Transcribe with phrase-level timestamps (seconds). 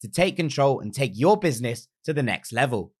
[0.00, 2.92] to take control and take your business to the next level.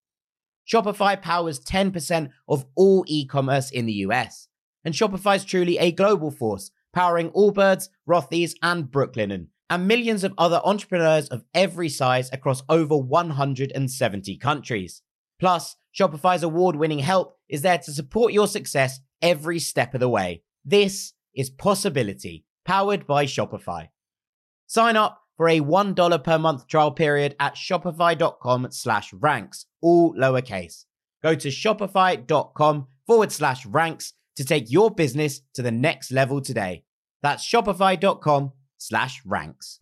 [0.70, 4.48] Shopify powers 10% of all e commerce in the US.
[4.84, 10.34] And Shopify is truly a global force, powering Allbirds, Rothy's, and Brooklinen, and millions of
[10.38, 15.02] other entrepreneurs of every size across over 170 countries.
[15.40, 20.08] Plus, Shopify's award winning help is there to support your success every step of the
[20.08, 20.42] way.
[20.64, 23.88] This is Possibility, powered by Shopify.
[24.66, 30.84] Sign up for a $1 per month trial period at shopify.com slash ranks, all lowercase.
[31.22, 36.84] Go to shopify.com forward slash ranks to take your business to the next level today.
[37.22, 39.80] That's shopify.com slash ranks.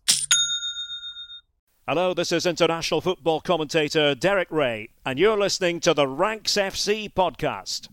[1.87, 7.11] Hello, this is international football commentator Derek Ray, and you're listening to the Ranks FC
[7.11, 7.87] podcast.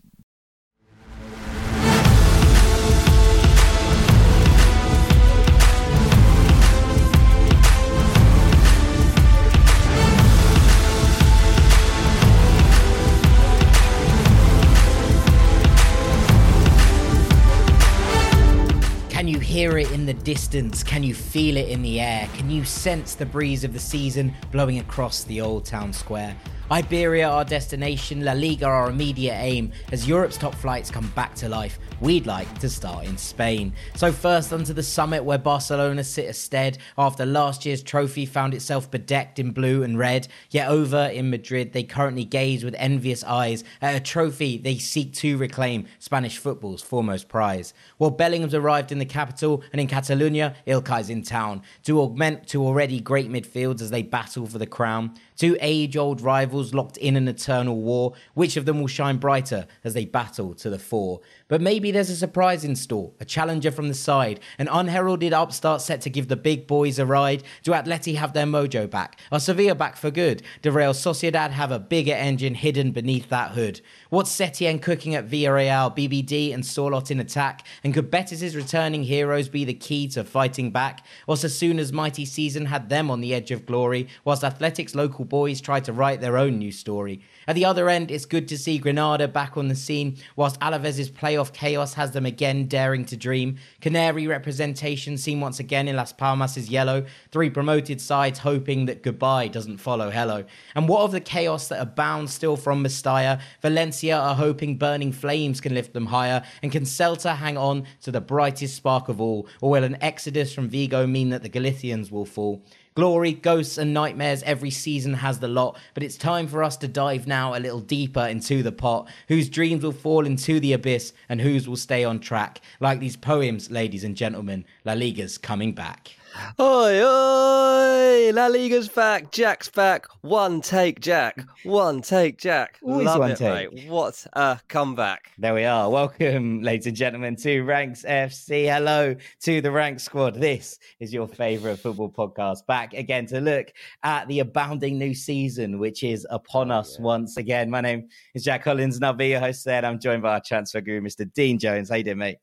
[20.23, 20.83] Distance?
[20.83, 22.27] Can you feel it in the air?
[22.35, 26.35] Can you sense the breeze of the season blowing across the old town square?
[26.71, 29.71] Iberia, our destination, La Liga, our immediate aim.
[29.91, 33.73] As Europe's top flights come back to life, we'd like to start in Spain.
[33.95, 38.53] So, first onto the summit where Barcelona sit a stead after last year's trophy found
[38.53, 40.27] itself bedecked in blue and red.
[40.49, 45.13] Yet, over in Madrid, they currently gaze with envious eyes at a trophy they seek
[45.13, 47.73] to reclaim Spanish football's foremost prize.
[47.97, 52.63] While Bellingham's arrived in the capital and in Catalonia, Ilkay's in town to augment to
[52.63, 55.13] already great midfields as they battle for the crown.
[55.37, 58.13] Two age old rivals locked in an eternal war.
[58.33, 61.21] Which of them will shine brighter as they battle to the fore?
[61.47, 65.81] But maybe there's a surprise in store, a challenger from the side, an unheralded upstart
[65.81, 67.43] set to give the big boys a ride.
[67.63, 69.19] Do Atleti have their mojo back?
[69.31, 70.43] Are Sevilla back for good?
[70.61, 73.81] Do Real Sociedad have a bigger engine hidden beneath that hood?
[74.15, 77.67] What's Setien cooking at Villarreal, BBD and Sorloth in attack?
[77.83, 81.05] And could Betis's returning heroes be the key to fighting back?
[81.27, 85.83] Osasuna's mighty season had them on the edge of glory, whilst Athletic's local boys tried
[85.83, 87.19] to write their own new story?
[87.45, 91.11] At the other end, it's good to see Granada back on the scene, whilst Alaves'
[91.11, 93.57] playoff chaos has them again daring to dream.
[93.81, 97.05] Canary representation seen once again in Las Palmas' yellow.
[97.33, 100.45] Three promoted sides hoping that goodbye doesn't follow hello.
[100.73, 103.41] And what of the chaos that abounds still from Mestalla?
[103.61, 106.43] Valencia are hoping burning flames can lift them higher.
[106.61, 109.47] And can Celta hang on to the brightest spark of all?
[109.61, 112.63] Or will an exodus from Vigo mean that the Galicians will fall?
[112.95, 116.87] Glory, ghosts, and nightmares every season has the lot, but it's time for us to
[116.87, 119.09] dive now a little deeper into the pot.
[119.27, 122.61] Whose dreams will fall into the abyss and whose will stay on track?
[122.79, 126.15] Like these poems, ladies and gentlemen, La Liga's coming back.
[126.59, 128.31] Oi, oi!
[128.33, 129.31] La Liga's back.
[129.31, 130.05] Jack's back.
[130.21, 131.45] One take, Jack.
[131.63, 132.77] One take, Jack.
[132.81, 133.73] Always Love one it, take.
[133.73, 133.89] mate.
[133.89, 135.31] What a comeback.
[135.37, 135.89] There we are.
[135.89, 138.65] Welcome, ladies and gentlemen, to Ranks FC.
[138.65, 140.35] Hello to the Ranks squad.
[140.35, 142.65] This is your favorite football podcast.
[142.67, 143.67] Back again to look
[144.03, 147.69] at the abounding new season, which is upon us once again.
[147.69, 149.77] My name is Jack Collins, and I'll be your host today.
[149.77, 151.31] And I'm joined by our transfer guru, Mr.
[151.33, 151.89] Dean Jones.
[151.89, 152.37] How you doing, mate?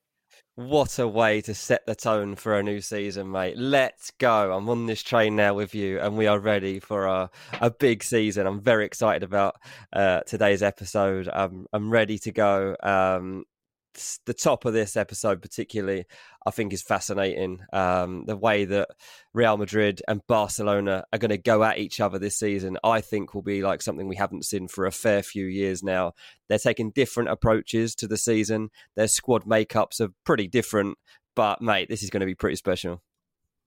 [0.55, 3.57] What a way to set the tone for a new season, mate.
[3.57, 4.53] Let's go.
[4.53, 7.31] I'm on this train now with you, and we are ready for a,
[7.63, 8.47] a big season.
[8.47, 9.57] I'm very excited about
[9.95, 11.31] uh, today's episode.
[11.33, 12.77] I'm, I'm ready to go.
[12.83, 13.45] Um,
[14.27, 16.05] the top of this episode, particularly,
[16.47, 17.61] I think is fascinating.
[17.73, 18.89] Um, the way that
[19.33, 23.35] Real Madrid and Barcelona are going to go at each other this season, I think,
[23.35, 26.13] will be like something we haven't seen for a fair few years now.
[26.49, 28.71] They're taking different approaches to the season.
[28.97, 30.99] Their squad makeups are pretty different,
[31.35, 33.03] but mate, this is going to be pretty special.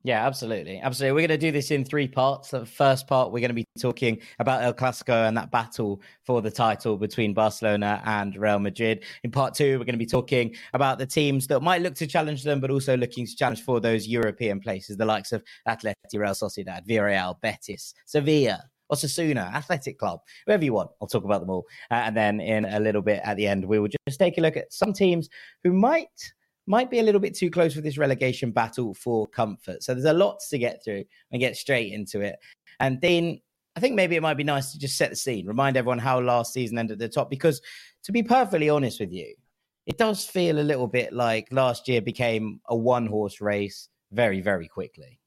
[0.06, 0.80] Yeah, absolutely.
[0.80, 1.14] Absolutely.
[1.14, 2.52] We're going to do this in three parts.
[2.52, 6.44] The first part, we're going to be talking about El Clasico and that battle for
[6.44, 9.04] the title between Barcelona and Real Madrid.
[9.24, 12.06] In part two, we're going to be talking about the teams that might look to
[12.06, 15.96] challenge them, but also looking to challenge for those European places, the likes of Atleti,
[16.14, 20.92] Real Sociedad, Villarreal, Betis, Sevilla, Osasuna, Athletic Club, whoever you want.
[21.02, 21.66] I'll talk about them all.
[21.90, 24.42] Uh, and then in a little bit at the end, we will just take a
[24.42, 25.30] look at some teams
[25.64, 26.34] who might
[26.68, 29.84] might be a little bit too close for this relegation battle for comfort.
[29.84, 32.38] So there's a lot to get through and get straight into it.
[32.80, 33.42] And Dean,
[33.76, 36.20] I think maybe it might be nice to just set the scene, remind everyone how
[36.20, 37.62] last season ended at the top, because
[38.04, 39.36] to be perfectly honest with you,
[39.86, 44.42] it does feel a little bit like last year became a one horse race very,
[44.42, 45.20] very quickly.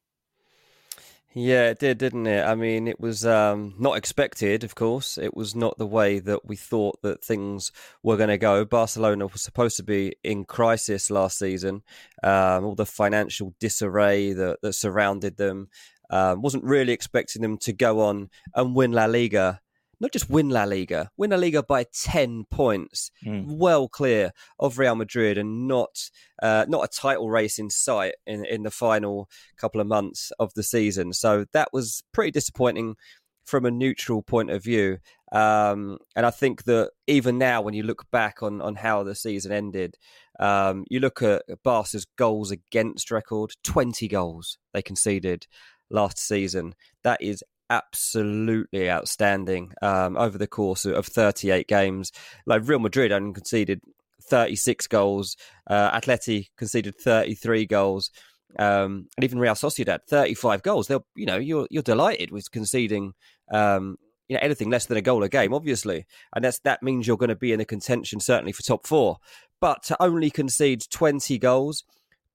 [1.35, 2.45] Yeah, it did, didn't it?
[2.45, 5.19] I mean, it was um, not expected, of course.
[5.19, 7.71] It was not the way that we thought that things
[8.03, 8.65] were going to go.
[8.65, 11.83] Barcelona was supposed to be in crisis last season.
[12.23, 15.69] Um, all the financial disarray that, that surrounded them.
[16.11, 19.61] Um, wasn't really expecting them to go on and win La Liga
[20.01, 23.45] not just win La Liga, win La Liga by ten points, mm.
[23.47, 26.11] well clear of Real Madrid, and not
[26.43, 30.55] uh, not a title race in sight in in the final couple of months of
[30.55, 31.13] the season.
[31.13, 32.97] So that was pretty disappointing
[33.45, 34.99] from a neutral point of view.
[35.33, 39.15] Um, and I think that even now, when you look back on on how the
[39.15, 39.97] season ended,
[40.39, 45.47] um, you look at Barca's goals against record, twenty goals they conceded
[45.91, 46.75] last season.
[47.05, 52.13] That is absolutely outstanding um, over the course of 38 games.
[52.47, 53.81] Like Real Madrid only conceded
[54.23, 55.37] 36 goals,
[55.69, 58.11] uh, Atleti conceded 33 goals,
[58.59, 60.89] um, and even Real Sociedad 35 goals.
[60.89, 63.15] They'll, you know, you're you're delighted with conceding.
[63.51, 63.97] Um,
[64.29, 66.05] you know anything less than a goal a game, obviously,
[66.35, 69.17] and that's that means you're going to be in a contention certainly for top four.
[69.59, 71.85] But to only concede 20 goals,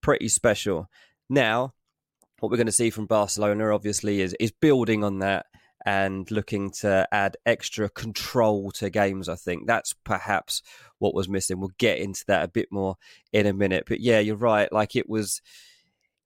[0.02, 0.88] pretty special.
[1.30, 1.72] Now,
[2.44, 5.46] what we're going to see from Barcelona, obviously, is is building on that
[5.86, 9.30] and looking to add extra control to games.
[9.30, 10.60] I think that's perhaps
[10.98, 11.58] what was missing.
[11.58, 12.96] We'll get into that a bit more
[13.32, 13.84] in a minute.
[13.88, 14.70] But yeah, you're right.
[14.70, 15.40] Like it was.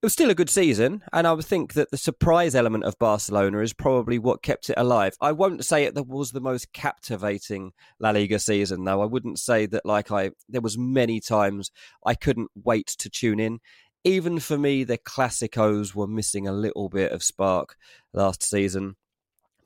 [0.01, 2.97] It was still a good season, and I would think that the surprise element of
[3.01, 5.15] Barcelona is probably what kept it alive.
[5.21, 9.03] I won't say it was the most captivating La Liga season, though.
[9.03, 11.73] I wouldn't say that like I there was many times
[12.07, 13.59] I couldn't wait to tune in
[14.05, 17.77] even for me, the Clásicos were missing a little bit of spark
[18.13, 18.97] last season.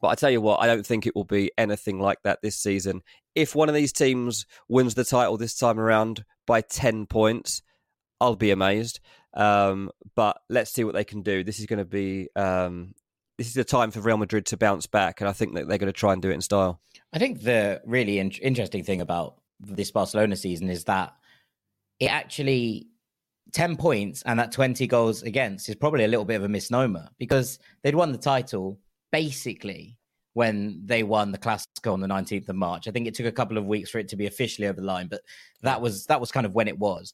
[0.01, 2.57] But I tell you what, I don't think it will be anything like that this
[2.57, 3.03] season.
[3.35, 7.63] If one of these teams wins the title this time around by 10 points,
[8.21, 9.01] I'll be amazed.
[9.35, 11.45] Um, but let's see what they can do.
[11.45, 12.95] This is going to be um,
[13.39, 15.79] this is the time for Real Madrid to bounce back, and I think that they're
[15.79, 16.81] going to try and do it in style.
[17.13, 21.15] I think the really in- interesting thing about this Barcelona season is that
[21.99, 22.89] it actually
[23.53, 27.09] 10 points and that 20 goals against is probably a little bit of a misnomer
[27.19, 28.79] because they'd won the title
[29.11, 29.99] basically
[30.35, 32.89] when they won the Clasico on the 19th of March.
[32.89, 34.87] I think it took a couple of weeks for it to be officially over the
[34.87, 35.21] line, but
[35.63, 37.13] that was that was kind of when it was.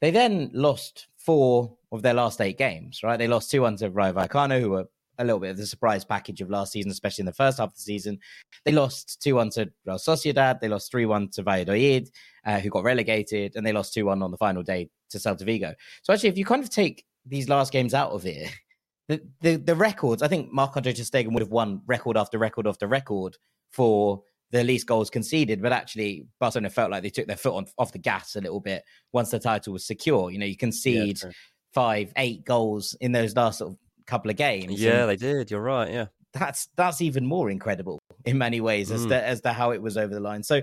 [0.00, 3.18] They then lost four of their last eight games, right?
[3.18, 4.86] They lost 2-1 to Rayo Vallecano, who were
[5.18, 7.68] a little bit of the surprise package of last season, especially in the first half
[7.68, 8.18] of the season.
[8.64, 10.60] They lost 2 1 to Real Sociedad.
[10.60, 12.10] They lost 3 1 to Valladolid,
[12.44, 15.44] uh, who got relegated, and they lost 2 1 on the final day to Celta
[15.44, 15.74] Vigo.
[16.02, 18.50] So, actually, if you kind of take these last games out of it,
[19.08, 22.66] the, the, the records, I think Marc Andre Stegen would have won record after record
[22.66, 23.36] after record
[23.72, 27.66] for the least goals conceded, but actually Barcelona felt like they took their foot on,
[27.76, 30.30] off the gas a little bit once the title was secure.
[30.30, 31.30] You know, you concede yeah,
[31.72, 34.80] five, eight goals in those last sort of couple of games.
[34.80, 35.50] Yeah, they did.
[35.50, 35.90] You're right.
[35.90, 39.08] Yeah, that's that's even more incredible in many ways as mm.
[39.08, 40.42] to as to how it was over the line.
[40.42, 40.60] So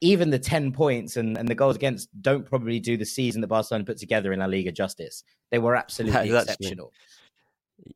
[0.00, 3.48] even the 10 points and, and the goals against don't probably do the season that
[3.48, 5.24] Barcelona put together in La Liga justice.
[5.50, 6.92] They were absolutely exceptional.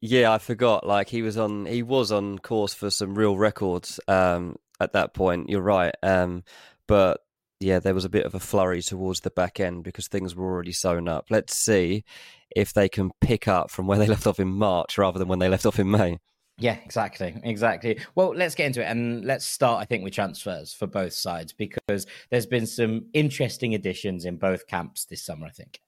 [0.01, 0.87] Yeah, I forgot.
[0.87, 5.15] Like he was on, he was on course for some real records um, at that
[5.15, 5.49] point.
[5.49, 5.95] You're right.
[6.03, 6.45] Um,
[6.87, 7.21] but
[7.61, 10.47] yeah, there was a bit of a flurry towards the back end because things were
[10.47, 11.27] already sewn up.
[11.31, 12.05] Let's see
[12.55, 15.39] if they can pick up from where they left off in March rather than when
[15.39, 16.19] they left off in May.
[16.59, 17.35] Yeah, exactly.
[17.43, 17.99] Exactly.
[18.15, 21.53] Well, let's get into it and let's start, I think, with transfers for both sides
[21.53, 25.81] because there's been some interesting additions in both camps this summer, I think.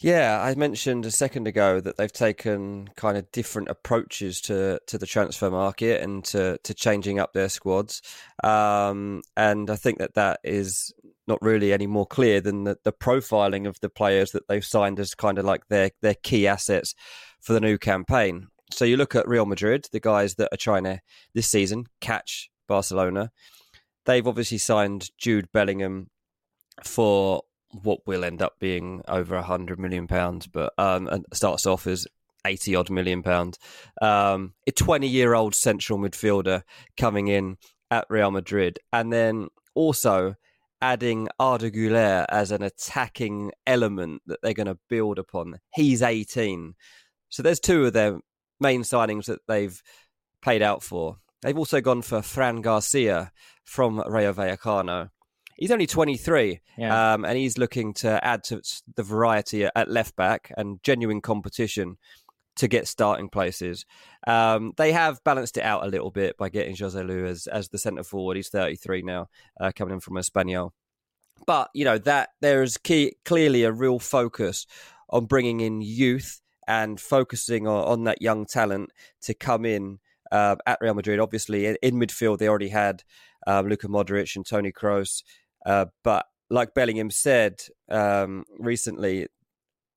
[0.00, 4.96] Yeah, I mentioned a second ago that they've taken kind of different approaches to, to
[4.96, 8.00] the transfer market and to, to changing up their squads.
[8.44, 10.94] Um, and I think that that is
[11.26, 15.00] not really any more clear than the, the profiling of the players that they've signed
[15.00, 16.94] as kind of like their, their key assets
[17.40, 18.46] for the new campaign.
[18.78, 21.00] So you look at Real Madrid, the guys that are trying to
[21.34, 23.32] this season catch Barcelona.
[24.04, 26.10] They've obviously signed Jude Bellingham
[26.84, 27.42] for
[27.82, 31.88] what will end up being over a hundred million pounds, but um, and starts off
[31.88, 32.06] as
[32.46, 33.58] eighty odd million pounds.
[34.00, 36.62] Um, a twenty-year-old central midfielder
[36.96, 37.56] coming in
[37.90, 40.36] at Real Madrid, and then also
[40.80, 45.58] adding Arda Güler as an attacking element that they're going to build upon.
[45.74, 46.76] He's eighteen,
[47.28, 48.20] so there's two of their
[48.60, 49.80] main signings that they've
[50.42, 51.16] paid out for.
[51.42, 53.32] They've also gone for Fran Garcia
[53.64, 55.10] from Rayo Vallecano.
[55.56, 57.14] He's only 23, yeah.
[57.14, 58.62] um, and he's looking to add to
[58.94, 61.96] the variety at left back and genuine competition
[62.58, 63.84] to get starting places.
[64.26, 67.78] Um, they have balanced it out a little bit by getting Joselu as as the
[67.78, 68.36] centre forward.
[68.36, 69.28] He's 33 now,
[69.60, 70.70] uh, coming in from Espanyol.
[71.46, 74.66] But you know that there is key, clearly a real focus
[75.08, 78.90] on bringing in youth and focusing on, on that young talent
[79.22, 79.98] to come in
[80.30, 81.18] uh, at Real Madrid.
[81.18, 83.02] Obviously, in, in, midfield they already had
[83.46, 85.24] um, Luka Modric and Toni Kroos,
[85.66, 87.54] uh, but like Bellingham said
[87.90, 89.26] um, recently,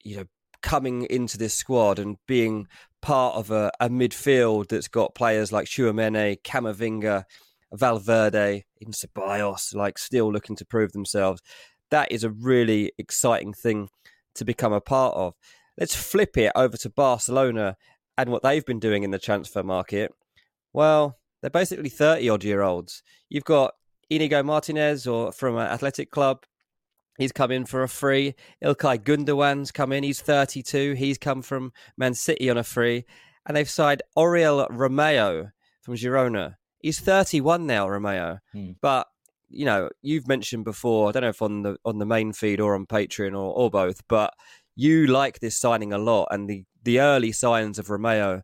[0.03, 0.23] you know,
[0.63, 2.67] coming into this squad and being
[3.01, 7.25] part of a, a midfield that's got players like Tchouameni, Camavinga,
[7.73, 11.41] Valverde, even Ceballos, like still looking to prove themselves.
[11.89, 13.89] That is a really exciting thing
[14.35, 15.33] to become a part of.
[15.81, 17.75] Let's flip it over to Barcelona
[18.15, 20.13] and what they've been doing in the transfer market.
[20.73, 23.01] Well, they're basically 30 odd year olds.
[23.29, 23.73] You've got
[24.07, 26.43] Inigo Martinez or from an athletic club.
[27.17, 28.35] He's come in for a free.
[28.63, 30.03] Ilkay Gundogan's come in.
[30.03, 30.93] He's 32.
[30.93, 33.05] He's come from Man City on a free.
[33.47, 36.57] And they've signed Oriol Romeu from Girona.
[36.77, 38.37] He's 31 now, Romeu.
[38.53, 38.73] Hmm.
[38.81, 39.07] But
[39.51, 41.09] you know, you've mentioned before.
[41.09, 43.69] I don't know if on the on the main feed or on Patreon or, or
[43.69, 44.33] both, but
[44.75, 48.41] you like this signing a lot, and the the early signs of Romeu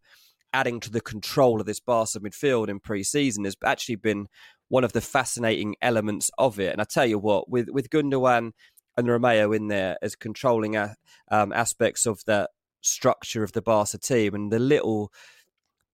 [0.54, 4.28] adding to the control of this Barca midfield in pre-season has actually been
[4.70, 6.72] one of the fascinating elements of it.
[6.72, 8.52] And I tell you what, with with Gundogan
[8.96, 12.50] and Romeu in there as controlling um, aspects of the
[12.82, 15.12] structure of the Barca team, and the little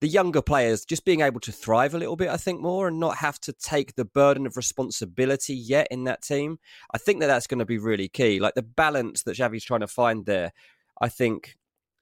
[0.04, 3.00] the younger players just being able to thrive a little bit, I think, more and
[3.00, 6.60] not have to take the burden of responsibility yet in that team.
[6.94, 8.42] I think that that's going to be really key.
[8.42, 10.52] Like the balance that Xavi's trying to find there,
[11.00, 11.56] I think,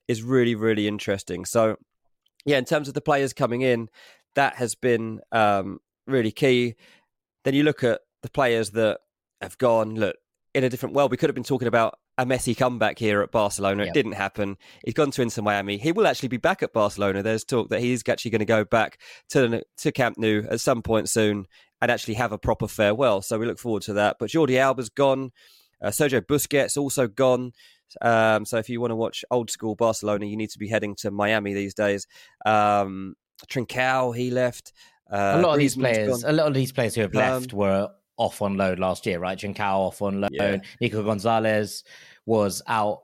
[0.08, 1.46] is really, really interesting.
[1.46, 1.76] So,
[2.44, 3.88] yeah, in terms of the players coming in,
[4.34, 5.78] that has been um,
[6.08, 6.74] really key.
[7.44, 8.98] Then you look at the players that
[9.42, 10.16] have gone, look,
[10.56, 11.12] in a different world.
[11.12, 13.84] We could have been talking about a Messi comeback here at Barcelona.
[13.86, 13.90] Yep.
[13.90, 14.58] It didn't happen.
[14.86, 15.78] He's gone to Inter Miami.
[15.78, 17.24] He will actually be back at Barcelona.
[17.24, 19.00] There's talk that he's actually going to go back
[19.30, 21.46] to to Camp Nou at some point soon
[21.82, 23.22] and actually have a proper farewell.
[23.22, 24.18] So we look forward to that.
[24.20, 25.32] But Jordi Alba's gone.
[25.82, 27.54] Uh, Sergio Busquets also gone.
[28.02, 30.96] Um, so if you want to watch old school Barcelona, you need to be heading
[30.98, 32.08] to Miami these days.
[32.46, 33.16] Um,
[33.50, 34.74] Trincao, he left.
[35.12, 36.30] Uh, a lot of these players, gone.
[36.30, 37.90] a lot of these players who have left um, were
[38.22, 39.38] off on loan last year, right?
[39.38, 40.30] Trincao off on loan.
[40.32, 40.58] Yeah.
[40.80, 41.84] Nico Gonzalez
[42.28, 43.02] was out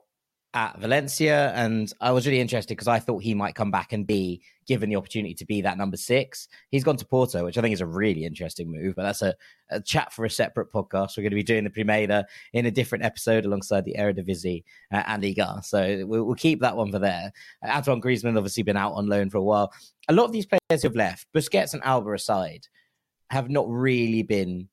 [0.54, 4.06] at Valencia, and I was really interested because I thought he might come back and
[4.06, 6.46] be given the opportunity to be that number six.
[6.70, 9.34] He's gone to Porto, which I think is a really interesting move, but that's a,
[9.70, 11.16] a chat for a separate podcast.
[11.16, 15.02] We're going to be doing the Primeira in a different episode alongside the Eredivisie uh,
[15.06, 17.32] and Liga, so we'll, we'll, keep that one for there.
[17.66, 19.72] Uh, Antoine Griezmann obviously been out on loan for a while.
[20.08, 22.68] A lot of these players who've left, Busquets and Alba aside,
[23.30, 24.68] have not really been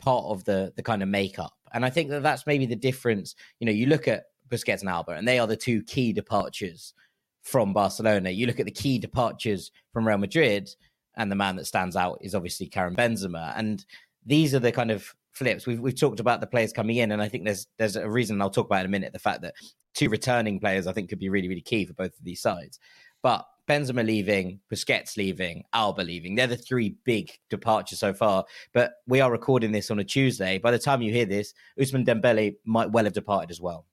[0.00, 1.52] part of the the kind of makeup.
[1.72, 3.34] And I think that that's maybe the difference.
[3.60, 6.94] You know, you look at Busquets and Alba, and they are the two key departures
[7.42, 8.30] from Barcelona.
[8.30, 10.70] You look at the key departures from Real Madrid,
[11.16, 13.52] and the man that stands out is obviously Karim Benzema.
[13.56, 13.84] And
[14.24, 15.66] these are the kind of flips.
[15.66, 18.40] We've we've talked about the players coming in, and I think there's there's a reason
[18.42, 19.12] I'll talk about in a minute.
[19.12, 19.54] The fact that
[19.94, 22.78] two returning players I think could be really really key for both of these sides.
[23.22, 26.34] But Benzema leaving, Busquets leaving, Alba leaving.
[26.34, 28.44] They're the three big departures so far.
[28.72, 30.58] But we are recording this on a Tuesday.
[30.58, 33.86] By the time you hear this, Ousmane Dembele might well have departed as well.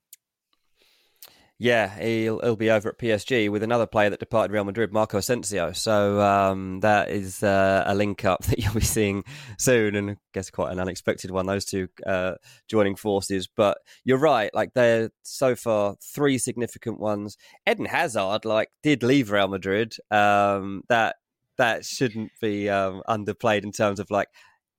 [1.59, 5.17] Yeah, he'll, he'll be over at PSG with another player that departed Real Madrid, Marco
[5.17, 5.71] Asensio.
[5.71, 9.23] So um, that is uh, a link up that you'll be seeing
[9.57, 11.47] soon, and I guess quite an unexpected one.
[11.47, 12.35] Those two uh,
[12.67, 14.53] joining forces, but you're right.
[14.53, 17.37] Like they're so far three significant ones.
[17.67, 19.95] Eden Hazard, like, did leave Real Madrid.
[20.11, 21.15] Um, that
[21.57, 24.27] that shouldn't be um, underplayed in terms of like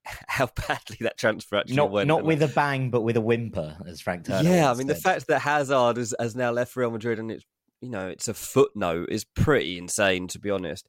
[0.28, 2.08] how badly that transfer actually not, went.
[2.08, 4.48] Not with a bang, but with a whimper, as Frank Turner.
[4.48, 7.44] Yeah, I mean the fact that Hazard has, has now left Real Madrid and it's
[7.80, 10.88] you know it's a footnote is pretty insane to be honest.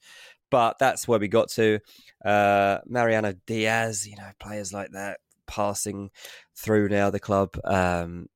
[0.52, 1.80] But that's where we got to.
[2.26, 6.10] Uh, Mariano Diaz, you know, players like that passing
[6.56, 7.56] through now the club.
[7.64, 8.30] Um,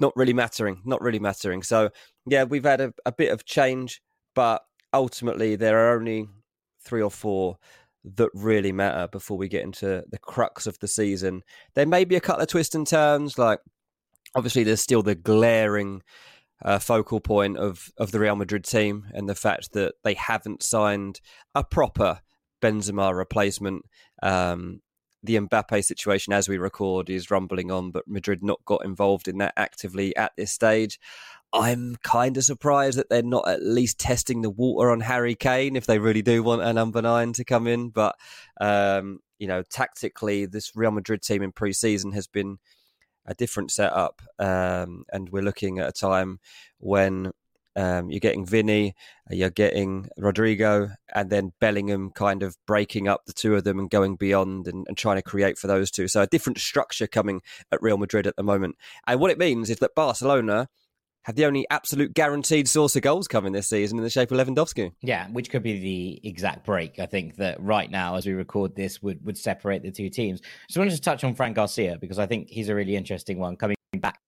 [0.00, 1.62] not really mattering, not really mattering.
[1.62, 1.90] So
[2.26, 4.02] yeah, we've had a, a bit of change,
[4.34, 6.26] but ultimately there are only
[6.82, 7.58] three or four
[8.04, 11.42] that really matter before we get into the crux of the season.
[11.74, 13.60] There may be a couple of twists and turns, like
[14.34, 16.02] obviously there's still the glaring
[16.62, 20.62] uh, focal point of of the Real Madrid team and the fact that they haven't
[20.62, 21.20] signed
[21.54, 22.20] a proper
[22.62, 23.84] Benzema replacement.
[24.22, 24.82] Um,
[25.22, 29.38] the Mbappe situation, as we record, is rumbling on, but Madrid not got involved in
[29.38, 30.98] that actively at this stage.
[31.52, 35.74] I'm kind of surprised that they're not at least testing the water on Harry Kane
[35.74, 37.90] if they really do want a number nine to come in.
[37.90, 38.16] But
[38.60, 42.58] um, you know, tactically, this Real Madrid team in pre-season has been
[43.26, 46.38] a different setup, um, and we're looking at a time
[46.78, 47.32] when
[47.76, 48.94] um, you're getting Vinny,
[49.30, 53.90] you're getting Rodrygo, and then Bellingham kind of breaking up the two of them and
[53.90, 56.08] going beyond and, and, trying to create for those two.
[56.08, 57.40] So a different structure coming
[57.70, 58.76] at Real Madrid at the moment.
[59.06, 60.68] And what it means is that Barcelona
[61.24, 64.38] have the only absolute guaranteed source of goals coming this season in the shape of
[64.38, 64.92] Lewandowski.
[65.02, 66.98] Yeah, which could be the exact break.
[66.98, 70.40] I think that right now, as we record this, would would separate the two teams.
[70.70, 73.38] So I want to touch on Fran Garcia because I think he's a really interesting
[73.38, 74.18] one coming back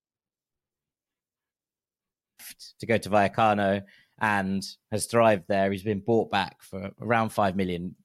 [2.80, 3.82] to go to Vallecano
[4.20, 5.72] and has thrived there.
[5.72, 7.96] He's been bought back for around five million.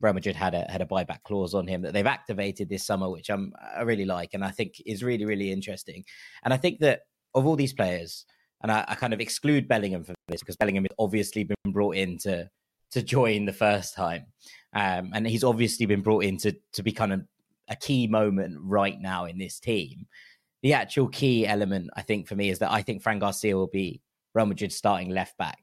[0.00, 3.08] Real Madrid had a had a buyback clause on him that they've activated this summer,
[3.08, 6.04] which I'm I really like and I think is really really interesting.
[6.42, 7.02] And I think that
[7.34, 8.24] of all these players,
[8.62, 11.96] and I, I, kind of exclude Bellingham from this because Bellingham has obviously been brought
[11.96, 12.48] in to
[12.92, 14.26] to join the first time,
[14.74, 17.22] um, and he's obviously been brought in to to be kind of
[17.68, 20.06] a key moment right now in this team.
[20.62, 23.66] The actual key element, I think, for me is that I think Fran Garcia will
[23.66, 24.00] be
[24.34, 25.58] Real Madrid's starting left back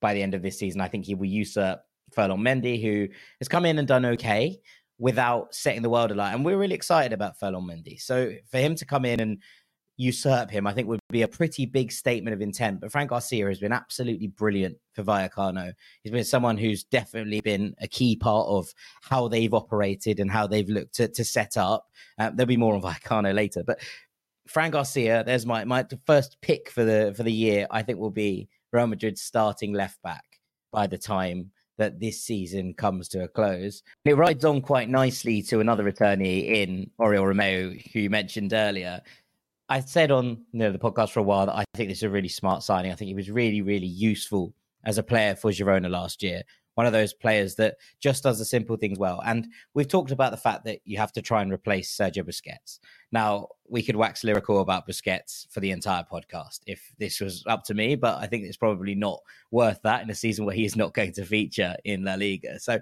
[0.00, 0.80] by the end of this season.
[0.80, 1.80] I think he will usurp
[2.12, 3.08] Ferland Mendy, who
[3.40, 4.60] has come in and done okay
[4.98, 6.34] without setting the world alight.
[6.34, 8.00] And we're really excited about Ferland Mendy.
[8.00, 9.42] So for him to come in and
[10.02, 12.80] usurp him, I think would be a pretty big statement of intent.
[12.80, 15.72] But Fran Garcia has been absolutely brilliant for Vallecano.
[16.02, 20.46] He's been someone who's definitely been a key part of how they've operated and how
[20.46, 21.86] they've looked to, to set up.
[22.18, 23.80] Uh, there'll be more on Vallecano later, but
[24.46, 27.66] Fran Garcia, there's my my first pick for the for the year.
[27.70, 30.24] I think will be Real Madrid's starting left back
[30.72, 33.82] by the time that this season comes to a close.
[34.04, 39.00] It rides on quite nicely to another returnee in Oriol Romeu, who you mentioned earlier.
[39.68, 42.04] I said on you know, the podcast for a while that I think this is
[42.04, 42.92] a really smart signing.
[42.92, 46.42] I think he was really, really useful as a player for Girona last year.
[46.74, 49.22] One of those players that just does the simple things well.
[49.26, 52.80] And we've talked about the fact that you have to try and replace Sergio Busquets.
[53.12, 57.64] Now, we could wax lyrical about Busquets for the entire podcast if this was up
[57.64, 59.20] to me, but I think it's probably not
[59.50, 62.58] worth that in a season where he is not going to feature in La Liga.
[62.58, 62.80] So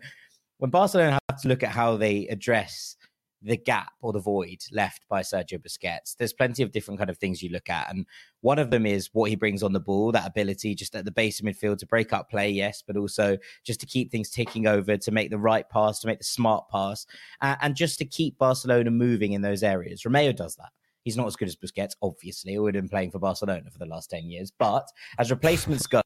[0.59, 2.97] when Barcelona have to look at how they address
[3.43, 6.17] the gap or the void left by Sergio Busquets.
[6.17, 8.07] There's plenty of different kind of things you look at, and
[8.41, 11.11] one of them is what he brings on the ball, that ability just at the
[11.11, 14.67] base of midfield to break up play, yes, but also just to keep things ticking
[14.67, 17.07] over, to make the right pass, to make the smart pass,
[17.41, 20.03] uh, and just to keep Barcelona moving in those areas.
[20.03, 20.71] Romeu does that.
[21.05, 22.55] He's not as good as Busquets, obviously.
[22.55, 24.51] Have been playing for Barcelona for the last 10 years.
[24.51, 24.87] But
[25.19, 26.03] as replacements go,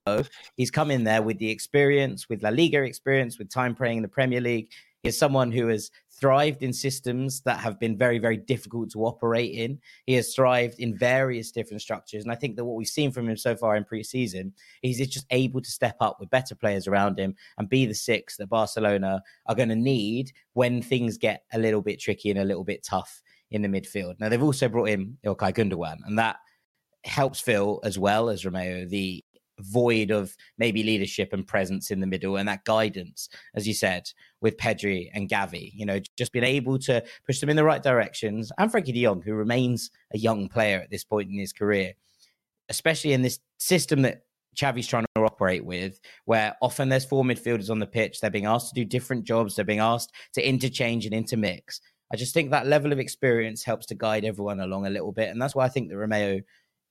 [0.57, 4.03] he's come in there with the experience, with La Liga experience, with time playing in
[4.03, 4.71] the Premier League.
[5.05, 9.53] He's someone who has thrived in systems that have been very, very difficult to operate
[9.53, 9.79] in.
[10.07, 12.25] He has thrived in various different structures.
[12.25, 15.09] And I think that what we've seen from him so far in preseason is he's
[15.09, 18.49] just able to step up with better players around him and be the six that
[18.49, 22.65] Barcelona are going to need when things get a little bit tricky and a little
[22.65, 24.15] bit tough in the midfield.
[24.19, 26.37] Now, they've also brought in Ilkay Gundogan, and that
[27.05, 29.23] helps fill as well as Romeu the
[29.61, 34.11] void of maybe leadership and presence in the middle and that guidance, as you said,
[34.41, 37.83] with Pedri and Gavi, you know, just being able to push them in the right
[37.83, 38.51] directions.
[38.59, 41.95] And Frankie de Jong, who remains a young player at this point in his career,
[42.69, 44.23] especially in this system that
[44.57, 48.21] Xavi's trying to operate with, where often there's four midfielders on the pitch.
[48.21, 49.57] They're being asked to do different jobs.
[49.57, 51.81] They're being asked to interchange and intermix.
[52.13, 55.31] I just think that level of experience helps to guide everyone along a little bit.
[55.31, 56.43] And that's why I think that Romeu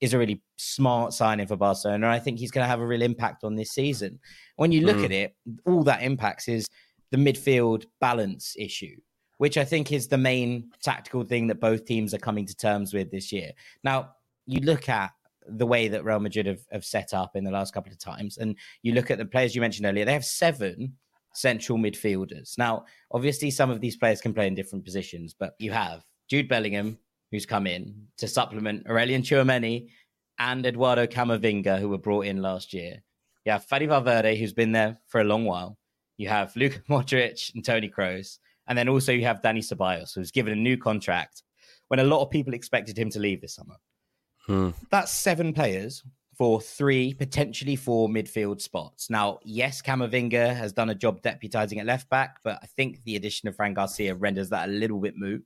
[0.03, 2.07] is a really smart signing for Barcelona.
[2.07, 4.19] And I think he's going to have a real impact on this season.
[4.57, 5.05] When you look mm.
[5.05, 5.35] at it,
[5.65, 6.67] all that impacts is
[7.11, 8.97] the midfield balance issue,
[9.37, 12.93] which I think is the main tactical thing that both teams are coming to terms
[12.93, 13.51] with this year.
[13.85, 14.09] Now,
[14.45, 15.11] you look at
[15.47, 18.37] the way that Real Madrid have, have set up in the last couple of times,
[18.37, 20.97] and you look at the players you mentioned earlier, they have seven
[21.33, 22.57] central midfielders.
[22.57, 26.49] Now, obviously, some of these players can play in different positions, but you have Jude
[26.49, 26.99] Bellingham,
[27.33, 29.89] who's come in to supplement Aurelien Tchouameni
[30.37, 33.01] and Eduardo Camavinga, who were brought in last year.
[33.43, 35.75] You have Fede Valverde, who's been there for a long while.
[36.17, 38.37] You have Luka Modric and Toni Kroos.
[38.67, 41.41] And then also you have Dani Ceballos, who's given a new contract
[41.87, 43.77] when a lot of people expected him to leave this summer.
[44.45, 44.69] Hmm.
[44.91, 46.03] That's seven players
[46.37, 49.09] for three, potentially four midfield spots.
[49.09, 53.15] Now, yes, Camavinga has done a job deputizing at left back, but I think the
[53.15, 55.43] addition of Fran Garcia renders that a little bit moot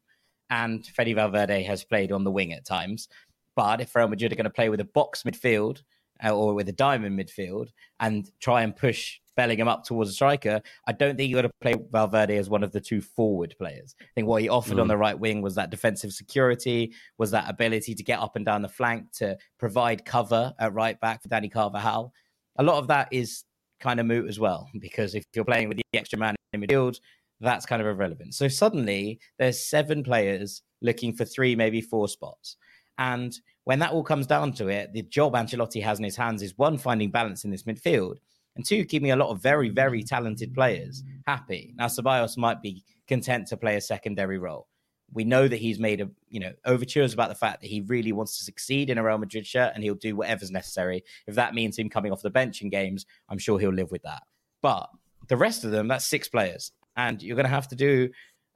[0.50, 3.10] and Fede Valverde has played on the wing at times.
[3.56, 5.82] But if Real Madrid are going to play with a box midfield
[6.24, 10.62] uh, or with a diamond midfield and try and push Bellingham up towards a striker,
[10.88, 13.96] I don't think you got to play Valverde as one of the two forward players.
[14.00, 14.82] I think what he offered mm.
[14.82, 18.46] on the right wing was that defensive security, was that ability to get up and
[18.46, 22.14] down the flank, to provide cover at right back for Dani Carvajal.
[22.58, 23.44] A lot of that is
[23.80, 27.00] kind of moot as well, because if you're playing with the extra man in midfield,
[27.40, 28.34] that's kind of irrelevant.
[28.34, 32.58] So suddenly there's seven players looking for three, maybe four spots.
[32.98, 36.42] And when that all comes down to it, the job Ancelotti has in his hands
[36.42, 38.16] is one, finding balance in this midfield,
[38.56, 41.74] and two, keeping a lot of very, very talented players happy.
[41.78, 44.68] Now, Ceballos might be content to play a secondary role.
[45.14, 48.12] We know that he's made a, you know, overtures about the fact that he really
[48.12, 51.04] wants to succeed in a Real Madrid shirt and he'll do whatever's necessary.
[51.28, 54.02] If that means him coming off the bench in games, I'm sure he'll live with
[54.04, 54.24] that.
[54.62, 54.90] But
[55.30, 56.72] the rest of them, that's six players.
[56.98, 58.10] And you're going to have to do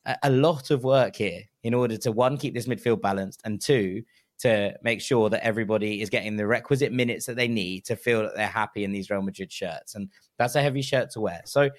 [0.06, 3.62] a, a lot of work here in order to, one, keep this midfield balanced, and
[3.62, 4.04] two,
[4.39, 8.23] to make sure that everybody is getting the requisite minutes that they need to feel
[8.23, 9.93] that they're happy in these Real Madrid shirts.
[9.93, 11.41] And that's a heavy shirt to wear.
[11.45, 11.69] So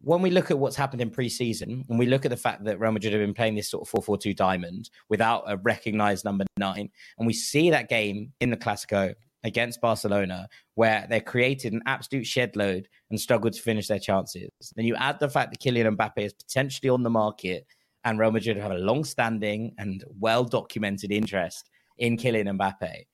[0.00, 2.80] when we look at what's happened in pre-season and we look at the fact that
[2.80, 6.88] Real Madrid have been playing this sort of 4-4-2 diamond without a recognized number nine,
[7.18, 9.14] and we see that game in the Clasico
[9.44, 14.50] against Barcelona where they created an absolute shed load and struggled to finish their chances.
[14.74, 17.66] Then you add the fact that Kylian Mbappe is potentially on the market
[18.04, 23.04] and Real Madrid have a long-standing and well-documented interest in Kylian Mbappe.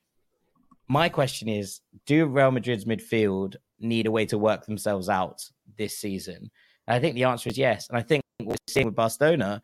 [0.88, 5.42] My question is Do Real Madrid's midfield need a way to work themselves out
[5.76, 6.50] this season?
[6.86, 7.88] And I think the answer is yes.
[7.88, 9.62] And I think what we're seeing with Barcelona,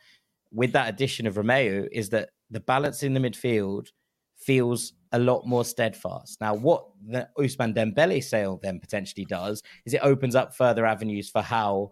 [0.53, 3.89] with that addition of Romeu, is that the balance in the midfield
[4.37, 6.41] feels a lot more steadfast.
[6.41, 11.31] Now, what the Ousmane Dembele sale then potentially does is it opens up further avenues
[11.31, 11.91] for how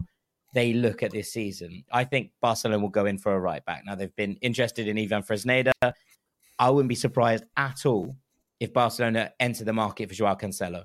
[0.55, 1.85] they look at this season.
[1.93, 3.83] I think Barcelona will go in for a right back.
[3.85, 5.73] Now, they've been interested in Ivan Fresneda.
[6.59, 8.17] I wouldn't be surprised at all
[8.61, 10.85] if Barcelona enter the market for Joao Cancelo.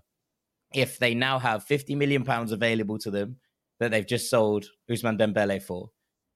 [0.74, 3.38] If they now have 50 million pounds available to them
[3.80, 5.92] that they've just sold Ousmane Dembele for,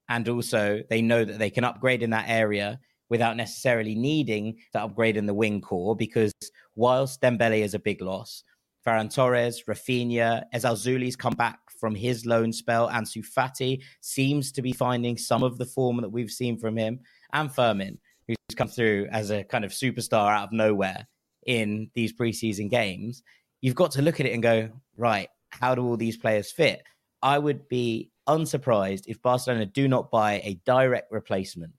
[0.10, 2.79] and also they know that they can upgrade in that area
[3.10, 6.34] without necessarily needing to upgrade in the wing core, because
[6.76, 8.44] whilst Dembele is a big loss,
[8.86, 12.89] Ferran Torres, Raphinha, Ezzalzouli's come back from his loan spell.
[12.89, 17.00] Ansu Fati seems to be finding some of the form that we've seen from him,
[17.32, 21.08] and Fermin, who's come through as a kind of superstar out of nowhere
[21.46, 23.24] in these preseason games,
[23.62, 26.84] you've got to look at it and go, right, how do all these players fit?
[27.22, 31.74] I would be unsurprised if Barcelona do not buy a direct replacement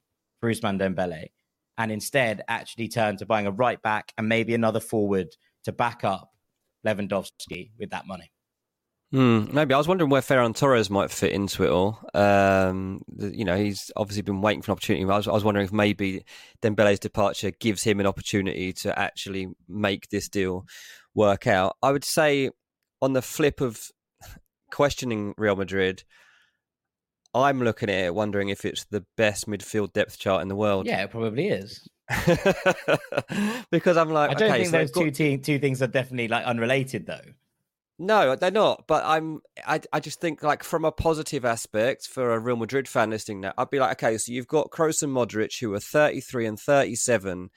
[0.46, 1.28] Ousmane Dembele
[1.76, 5.28] and instead actually turn to buying a right back and maybe another forward
[5.64, 6.32] to back up
[6.86, 8.30] Lewandowski with that money.
[9.12, 12.00] Hmm, maybe I was wondering where Ferran Torres might fit into it all.
[12.14, 15.04] Um, you know, he's obviously been waiting for an opportunity.
[15.04, 16.24] I was, I was, wondering if maybe
[16.62, 20.66] Dembele's departure gives him an opportunity to actually make this deal
[21.14, 21.76] work out.
[21.80, 22.50] I would say,
[23.00, 23.88] on the flip of
[24.72, 26.02] questioning Real Madrid,
[27.34, 30.86] I'm looking at it wondering if it's the best midfield depth chart in the world.
[30.86, 31.88] Yeah, it probably is.
[33.70, 35.00] because I'm like, I don't okay, think so those got...
[35.00, 37.20] two, te- two things are definitely like unrelated, though.
[37.98, 38.84] No, they're not.
[38.86, 39.40] But I'm.
[39.66, 39.80] I.
[39.92, 43.52] I just think like from a positive aspect for a Real Madrid fan listening now,
[43.56, 47.50] I'd be like, okay, so you've got Kroos and Modric who are 33 and 37.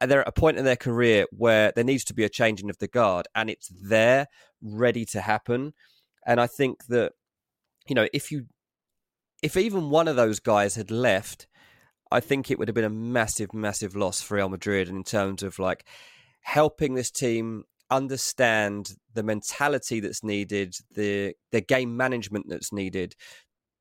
[0.00, 2.78] They're at a point in their career where there needs to be a changing of
[2.78, 4.26] the guard, and it's there,
[4.62, 5.74] ready to happen.
[6.26, 7.12] And I think that
[7.88, 8.46] you know, if you,
[9.42, 11.46] if even one of those guys had left,
[12.10, 15.42] I think it would have been a massive, massive loss for Real Madrid in terms
[15.42, 15.84] of like
[16.40, 23.14] helping this team understand the mentality that's needed, the the game management that's needed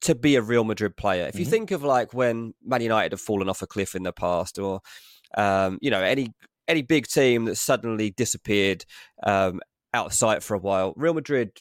[0.01, 1.25] to be a Real Madrid player.
[1.25, 1.51] If you mm-hmm.
[1.51, 4.81] think of like when Man United have fallen off a cliff in the past, or
[5.35, 6.33] um, you know any
[6.67, 8.85] any big team that suddenly disappeared
[9.23, 9.61] um,
[9.93, 11.51] out of sight for a while, Real Madrid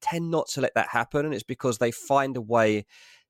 [0.00, 2.86] tend not to let that happen, and it's because they find a way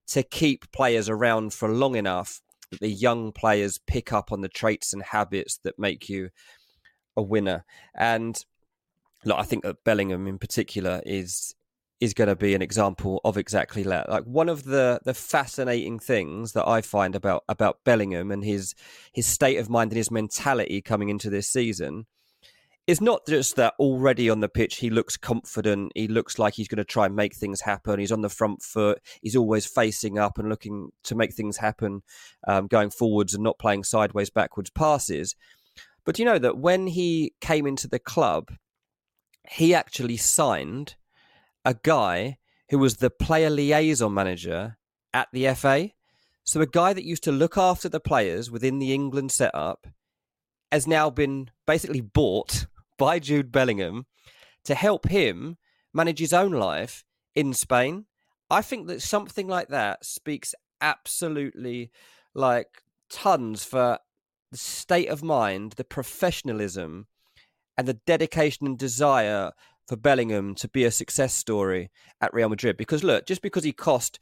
[0.09, 2.41] to keep players around for long enough
[2.71, 6.31] that the young players pick up on the traits and habits that make you
[7.17, 7.65] a winner.
[7.95, 8.43] And
[9.25, 11.55] look, I think that Bellingham in particular is
[12.01, 14.09] is going to be an example of exactly that.
[14.09, 18.75] Like one of the the fascinating things that I find about about Bellingham and his
[19.13, 22.07] his state of mind and his mentality coming into this season
[22.89, 26.69] is not just that already on the pitch he looks confident, he looks like he's
[26.69, 28.01] going to try and make things happen.
[28.01, 32.01] He's on the front foot, he's always facing up and looking to make things happen,
[32.49, 35.37] um, going forwards and not playing sideways, backwards passes.
[36.07, 38.49] But you know that when he came into the club,
[39.51, 40.97] he actually signed
[41.67, 42.39] a guy
[42.71, 44.79] who was the player liaison manager
[45.13, 45.91] at the FA.
[46.43, 49.87] So a guy that used to look after the players within the England setup
[50.73, 52.67] has now been basically bought
[52.99, 54.07] by Jude Bellingham
[54.65, 55.57] to help him
[55.95, 58.07] manage his own life in Spain.
[58.51, 61.91] I think that something like that speaks absolutely
[62.35, 63.99] like tons for
[64.51, 67.07] the state of mind, the professionalism,
[67.77, 69.53] and the dedication and desire
[69.87, 72.77] for Bellingham to be a success story at Real Madrid.
[72.77, 74.19] Because look, just because he cost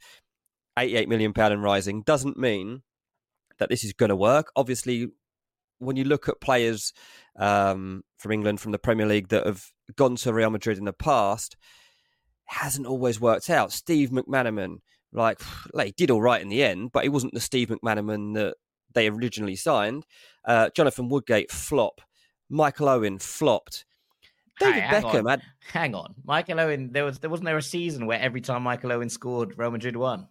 [0.77, 2.83] 88 million pound and rising doesn't mean
[3.59, 4.51] that this is going to work.
[4.55, 5.09] Obviously,
[5.79, 6.93] when you look at players
[7.37, 10.93] um, from England, from the Premier League that have gone to Real Madrid in the
[10.93, 11.55] past,
[12.45, 13.71] hasn't always worked out.
[13.71, 14.77] Steve McManaman,
[15.11, 15.39] like,
[15.73, 18.55] like he did all right in the end, but he wasn't the Steve McManaman that
[18.93, 20.05] they originally signed.
[20.45, 22.01] Uh, Jonathan Woodgate flop.
[22.49, 23.85] Michael Owen flopped.
[24.59, 25.25] David hang Beckham on.
[25.27, 26.91] had Hang on, Michael Owen.
[26.91, 29.95] There was there wasn't there a season where every time Michael Owen scored, Real Madrid
[29.95, 30.27] won.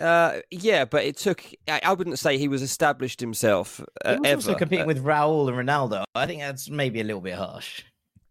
[0.00, 1.44] Uh, yeah, but it took.
[1.68, 4.36] I, I wouldn't say he was established himself uh, He was ever.
[4.36, 6.04] also competing Uh, with Raul and Ronaldo.
[6.14, 7.82] I think that's maybe a little bit harsh.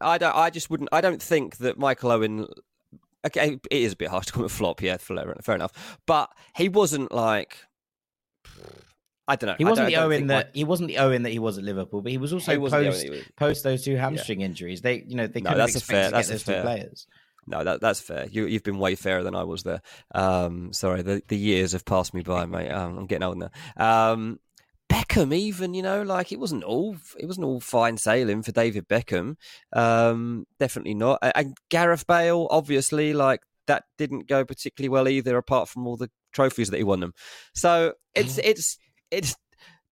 [0.02, 0.36] I don't.
[0.36, 0.90] I just wouldn't.
[0.92, 2.48] I don't think that Michael Owen.
[3.26, 4.82] Okay, it is a bit harsh to call him a flop.
[4.82, 5.98] Yeah, fair, fair enough.
[6.06, 7.58] But he wasn't like.
[9.26, 9.56] I don't know.
[9.58, 12.12] He wasn't the Owen that he wasn't the Owen that he was at Liverpool, but
[12.12, 14.82] he was also He wasn't the Owen post was- post those two hamstring injuries.
[14.82, 17.08] They you know they No, couldn't that's expect fair- to that's get those two players.
[17.48, 18.28] No, that that's fair.
[18.32, 19.82] You you've been way fairer than I was there.
[20.14, 22.70] Um, sorry, the the years have passed me by, mate.
[22.70, 23.50] Um, I'm getting old now.
[23.78, 24.40] Um,
[24.90, 28.88] Beckham, even you know, like it wasn't all it wasn't all fine sailing for David
[28.88, 29.36] Beckham.
[29.74, 31.20] Um, definitely not.
[31.22, 36.12] And Gareth Bale, obviously, like that didn't go particularly well either, apart from all the
[36.32, 37.14] trophies that he won them.
[37.54, 38.78] So it's it's
[39.10, 39.36] it's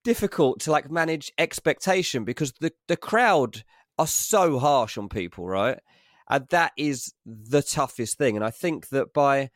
[0.04, 3.64] difficult to like manage expectation because the the crowd
[3.98, 5.80] are so harsh on people, right?
[6.32, 8.36] And that is the toughest thing.
[8.38, 9.52] And I think that by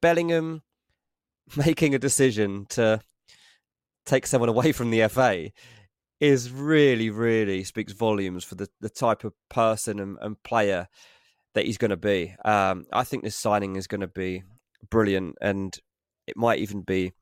[0.00, 0.62] Bellingham
[1.56, 3.00] making a decision to
[4.06, 5.50] take someone away from the FA
[6.20, 10.86] is really, really speaks volumes for the, the type of person and, and player
[11.54, 12.34] that he's going to be.
[12.44, 14.44] Um, I think this signing is going to be
[14.88, 15.76] brilliant, and
[16.26, 17.12] it might even be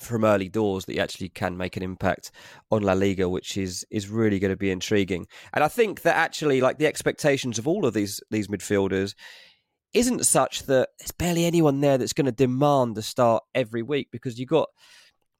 [0.00, 2.30] from early doors that he actually can make an impact
[2.70, 5.26] on La Liga, which is is really going to be intriguing.
[5.52, 9.14] And I think that actually, like the expectations of all of these these midfielders,
[9.94, 14.08] isn't such that there's barely anyone there that's going to demand the start every week
[14.10, 14.68] because you've got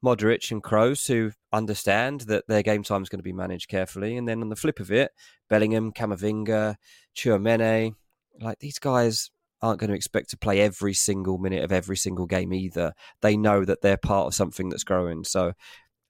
[0.04, 4.16] Modric and Kroos who understand that their game time is going to be managed carefully,
[4.16, 5.10] and then on the flip of it,
[5.48, 6.76] Bellingham, Camavinga,
[7.16, 7.94] Tchouameni,
[8.40, 9.30] like these guys
[9.62, 12.92] aren't going to expect to play every single minute of every single game either.
[13.22, 15.24] They know that they're part of something that's growing.
[15.24, 15.52] So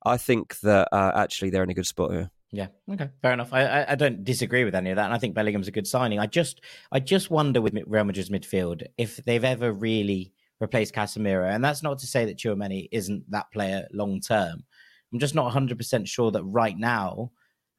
[0.04, 2.30] I think that uh, actually they're in a good spot here.
[2.50, 2.68] Yeah.
[2.90, 3.10] Okay.
[3.20, 3.52] Fair enough.
[3.52, 5.86] I, I I don't disagree with any of that, and I think Bellingham's a good
[5.86, 6.18] signing.
[6.18, 11.46] I just I just wonder with Real Madrid's midfield if they've ever really replaced Casemiro,
[11.54, 14.64] and that's not to say that Tchouameni isn't that player long term.
[15.12, 17.32] I'm just not 100 percent sure that right now,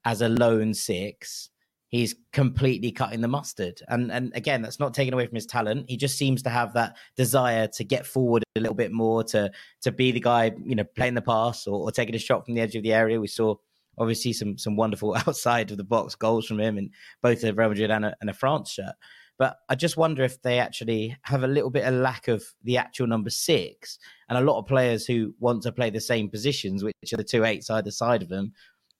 [0.05, 1.49] as a lone six,
[1.89, 3.81] he's completely cutting the mustard.
[3.87, 5.89] And and again, that's not taken away from his talent.
[5.89, 9.51] He just seems to have that desire to get forward a little bit more, to
[9.81, 12.53] to be the guy, you know, playing the pass or, or taking a shot from
[12.53, 13.19] the edge of the area.
[13.19, 13.55] We saw
[13.97, 17.69] obviously some some wonderful outside of the box goals from him in both a Real
[17.69, 18.95] Madrid and a, and a France shirt.
[19.37, 22.75] But I just wonder if they actually have a little bit of lack of the
[22.75, 23.97] actual number six,
[24.27, 27.23] and a lot of players who want to play the same positions, which are the
[27.23, 28.51] two eights either side of them,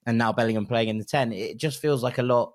[0.08, 1.34] and now Bellingham playing in the ten.
[1.34, 2.54] It just feels like a lot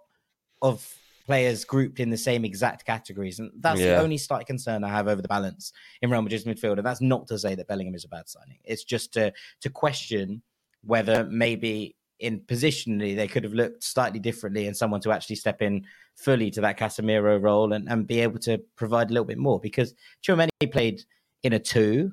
[0.65, 0.93] of
[1.27, 3.95] players grouped in the same exact categories, and that's Yeah.
[3.97, 5.73] the only slight concern I have over the balance
[6.03, 6.79] in Real Madrid's midfield.
[6.79, 9.71] And that's not to say that Bellingham is a bad signing; it's just to to
[9.71, 10.43] question
[10.83, 15.63] whether maybe in positionally they could have looked slightly differently and someone to actually step
[15.63, 19.39] in fully to that Casemiro role and, and be able to provide a little bit
[19.39, 21.03] more because Tchouameni played
[21.43, 22.13] in a two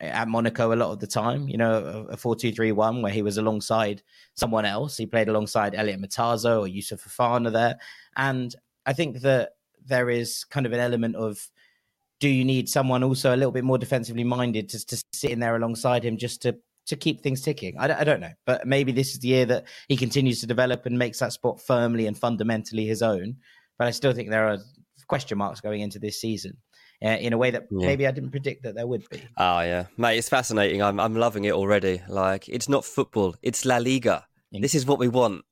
[0.00, 3.12] at Monaco a lot of the time, you know, a 4 2 3 1 where
[3.12, 4.02] he was alongside
[4.34, 4.96] someone else.
[4.96, 7.78] He played alongside Eliot Matazo or Youssouf Fofana there.
[8.16, 8.54] And
[8.86, 9.50] I think that
[9.84, 11.50] there is kind of an element of
[12.18, 15.40] do you need someone also a little bit more defensively minded to, to sit in
[15.40, 17.78] there alongside him just to to keep things ticking.
[17.78, 20.86] I I don't know, but maybe this is the year that he continues to develop
[20.86, 23.36] and makes that spot firmly and fundamentally his own.
[23.78, 24.58] But I still think there are
[25.06, 26.56] question marks going into this season
[27.04, 27.86] uh, in a way that Yeah.
[27.86, 29.22] maybe I didn't predict that there would be.
[29.36, 30.82] Oh yeah, mate, it's fascinating.
[30.82, 32.02] I'm I'm loving it already.
[32.08, 34.26] Like it's not football, it's La Liga.
[34.52, 35.44] This is what we want.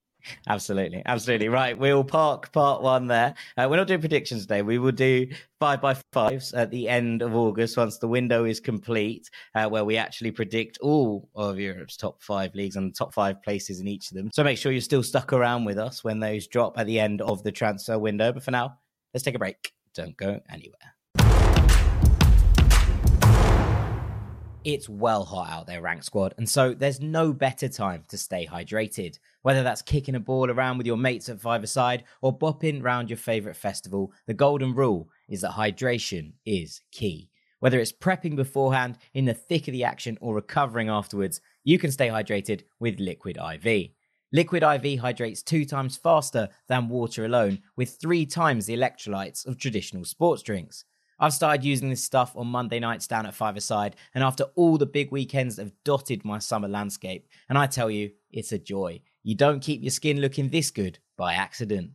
[0.49, 1.79] Absolutely, absolutely right.
[1.79, 3.35] We'll park part one there.
[3.57, 4.63] Uh, we're not doing predictions today.
[4.63, 5.29] We will do
[5.61, 9.85] five by fives at the end of August once the window is complete, uh, where
[9.85, 13.87] we actually predict all of Europe's top five leagues and the top five places in
[13.89, 14.29] each of them.
[14.35, 17.23] So make sure you're still stuck around with us when those drop at the end
[17.23, 18.33] of the transfer window.
[18.33, 18.79] But for now,
[19.15, 19.73] let's take a break.
[19.95, 20.95] Don't go anywhere.
[24.69, 28.47] It's well hot out there, rank squad, and so there's no better time to stay
[28.47, 29.19] hydrated.
[29.41, 33.09] Whether that's kicking a ball around with your mates at five aside or bopping round
[33.09, 37.31] your favourite festival, the golden rule is that hydration is key.
[37.61, 41.91] Whether it's prepping beforehand, in the thick of the action, or recovering afterwards, you can
[41.91, 43.89] stay hydrated with Liquid IV.
[44.35, 49.57] Liquid IV hydrates two times faster than water alone, with three times the electrolytes of
[49.57, 50.85] traditional sports drinks.
[51.21, 54.79] I've started using this stuff on Monday nights down at Five Aside, and after all
[54.79, 59.01] the big weekends have dotted my summer landscape, and I tell you, it's a joy.
[59.25, 61.91] You don't keep your skin looking this good by accident.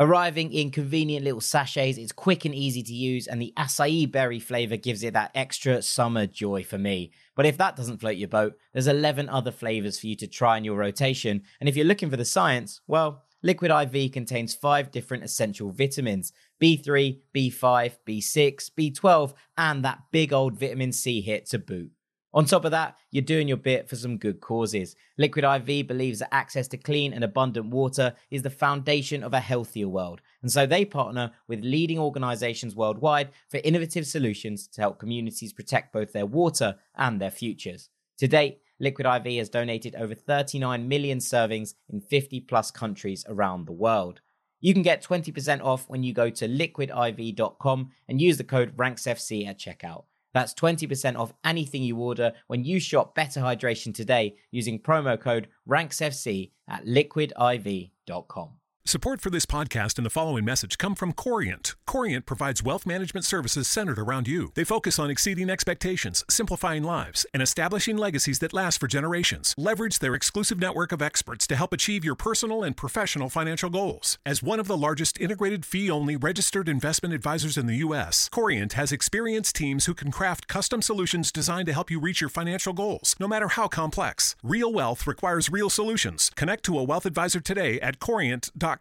[0.00, 4.40] Arriving in convenient little sachets, it's quick and easy to use, and the acai berry
[4.40, 7.12] flavour gives it that extra summer joy for me.
[7.36, 10.56] But if that doesn't float your boat, there's 11 other flavours for you to try
[10.56, 11.42] in your rotation.
[11.60, 16.32] And if you're looking for the science, well, Liquid IV contains five different essential vitamins
[16.62, 21.90] B3, B5, B6, B12, and that big old vitamin C hit to boot.
[22.32, 24.96] On top of that, you're doing your bit for some good causes.
[25.18, 29.40] Liquid IV believes that access to clean and abundant water is the foundation of a
[29.40, 30.22] healthier world.
[30.40, 35.92] And so they partner with leading organizations worldwide for innovative solutions to help communities protect
[35.92, 37.90] both their water and their futures.
[38.18, 43.66] To date, Liquid IV has donated over 39 million servings in 50 plus countries around
[43.66, 44.20] the world.
[44.60, 49.46] You can get 20% off when you go to liquidiv.com and use the code RANKSFC
[49.46, 50.04] at checkout.
[50.32, 55.48] That's 20% off anything you order when you shop Better Hydration today using promo code
[55.68, 58.50] RANKSFC at liquidiv.com.
[58.86, 61.74] Support for this podcast and the following message come from Corient.
[61.86, 64.52] Corient provides wealth management services centered around you.
[64.54, 69.54] They focus on exceeding expectations, simplifying lives, and establishing legacies that last for generations.
[69.56, 74.18] Leverage their exclusive network of experts to help achieve your personal and professional financial goals.
[74.26, 78.92] As one of the largest integrated fee-only registered investment advisors in the U.S., Corient has
[78.92, 83.16] experienced teams who can craft custom solutions designed to help you reach your financial goals,
[83.18, 84.36] no matter how complex.
[84.42, 86.30] Real wealth requires real solutions.
[86.34, 88.73] Connect to a wealth advisor today at corient.com.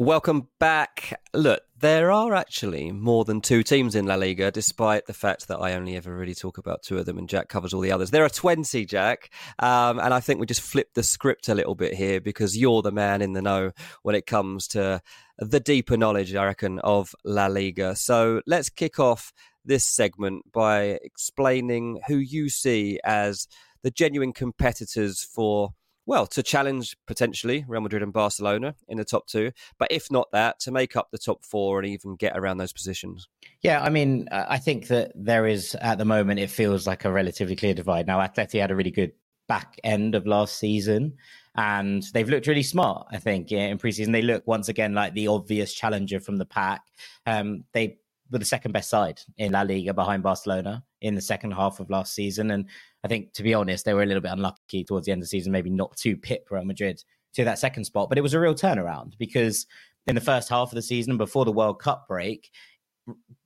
[0.00, 1.20] Welcome back.
[1.34, 5.58] Look, there are actually more than two teams in La Liga, despite the fact that
[5.58, 8.10] I only ever really talk about two of them and Jack covers all the others.
[8.10, 9.30] There are 20, Jack.
[9.58, 12.80] Um, and I think we just flipped the script a little bit here because you're
[12.80, 13.72] the man in the know
[14.02, 15.02] when it comes to
[15.38, 17.94] the deeper knowledge, I reckon, of La Liga.
[17.94, 19.34] So let's kick off
[19.66, 23.46] this segment by explaining who you see as
[23.82, 25.74] the genuine competitors for
[26.10, 30.26] well, to challenge potentially Real Madrid and Barcelona in the top two, but if not
[30.32, 33.28] that, to make up the top four and even get around those positions.
[33.62, 37.12] Yeah, I mean, I think that there is at the moment it feels like a
[37.12, 38.08] relatively clear divide.
[38.08, 39.12] Now, Atleti had a really good
[39.46, 41.14] back end of last season,
[41.54, 43.06] and they've looked really smart.
[43.12, 46.82] I think in preseason they look once again like the obvious challenger from the pack.
[47.24, 47.98] Um, they
[48.32, 51.90] were the second best side in La Liga behind Barcelona in the second half of
[51.90, 52.50] last season.
[52.50, 52.66] And
[53.04, 55.24] I think, to be honest, they were a little bit unlucky towards the end of
[55.24, 57.02] the season, maybe not to pip Real Madrid
[57.34, 58.08] to that second spot.
[58.08, 59.66] But it was a real turnaround because
[60.06, 62.50] in the first half of the season, before the World Cup break,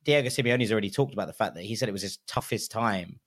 [0.03, 3.19] Diego Simeone's already talked about the fact that he said it was his toughest time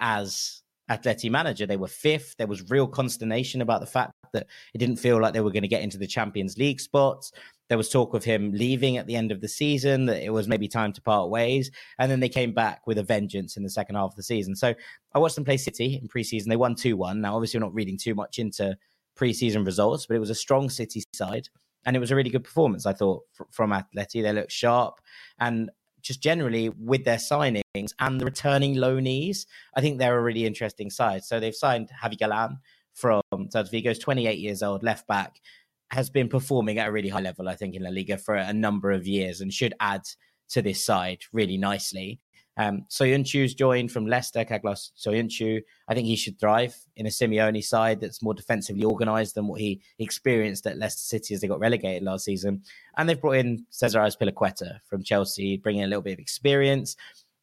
[0.00, 1.66] as Atleti manager.
[1.66, 2.36] They were fifth.
[2.36, 5.62] There was real consternation about the fact that it didn't feel like they were going
[5.62, 7.32] to get into the Champions League spots.
[7.68, 10.46] There was talk of him leaving at the end of the season, that it was
[10.46, 11.70] maybe time to part ways.
[11.98, 14.54] And then they came back with a vengeance in the second half of the season.
[14.54, 14.74] So
[15.14, 16.46] I watched them play City in preseason.
[16.46, 17.20] They won 2 1.
[17.20, 18.76] Now, obviously, we're not reading too much into
[19.18, 21.48] preseason results, but it was a strong City side.
[21.84, 24.22] And it was a really good performance, I thought, from Atleti.
[24.22, 25.00] They looked sharp.
[25.38, 25.70] And
[26.02, 30.88] just generally with their signings and the returning loanees, I think they're a really interesting
[30.90, 31.24] side.
[31.24, 32.58] So they've signed Javi Galán
[32.94, 35.40] from Celta Vigo's 28 years old, left back,
[35.90, 38.52] has been performing at a really high level, I think, in La Liga for a
[38.52, 40.02] number of years and should add
[40.48, 42.20] to this side really nicely.
[42.58, 45.60] Um, Soyuncu's joined from Leicester, Carlos Soyuncu.
[45.88, 49.60] I think he should thrive in a Simeone side that's more defensively organised than what
[49.60, 52.62] he experienced at Leicester City as they got relegated last season.
[52.96, 56.96] And they've brought in Cesar Azpilicueta from Chelsea, bringing a little bit of experience.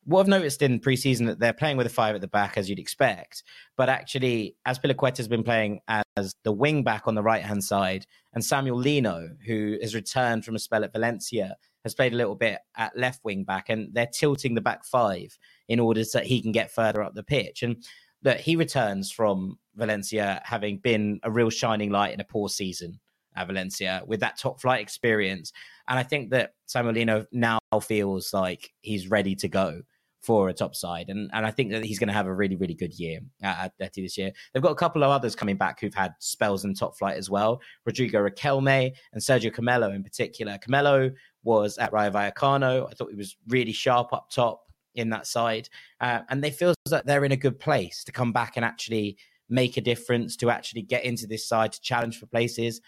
[0.06, 2.70] What I've noticed in preseason that they're playing with a five at the back as
[2.70, 3.44] you'd expect,
[3.78, 8.06] but actually Azpilicueta has been playing as the wing back on the right hand side,
[8.34, 12.36] and Samuel Lino, who has returned from a spell at Valencia, has played a little
[12.36, 15.38] bit at left wing back, and they're tilting the back five
[15.70, 17.64] in order so that he can get further up the pitch.
[17.64, 17.84] And
[18.24, 22.99] that he returns from Valencia having been a real shining light in a poor season
[23.36, 25.51] at Valencia with that top flight experience.
[25.88, 29.82] And I think that Samuel Lino now feels like he's ready to go
[30.24, 31.09] for a top side.
[31.09, 33.78] And and I think that he's going to have a really, really good year at
[33.78, 34.32] Atleti this year.
[34.53, 37.30] They've got a couple of others coming back who've had spells in top flight as
[37.30, 37.61] well.
[37.86, 40.57] Rodrigo Riquelme and Sergio Camello in particular.
[40.57, 41.13] Camello
[41.43, 42.89] was at Rayo Vallecano.
[42.89, 44.61] I thought he was really sharp up top
[44.95, 45.69] in that side,
[46.01, 49.17] uh, and they feel that they're in a good place to come back and actually
[49.49, 52.80] make a difference, to actually get into this side to challenge for places,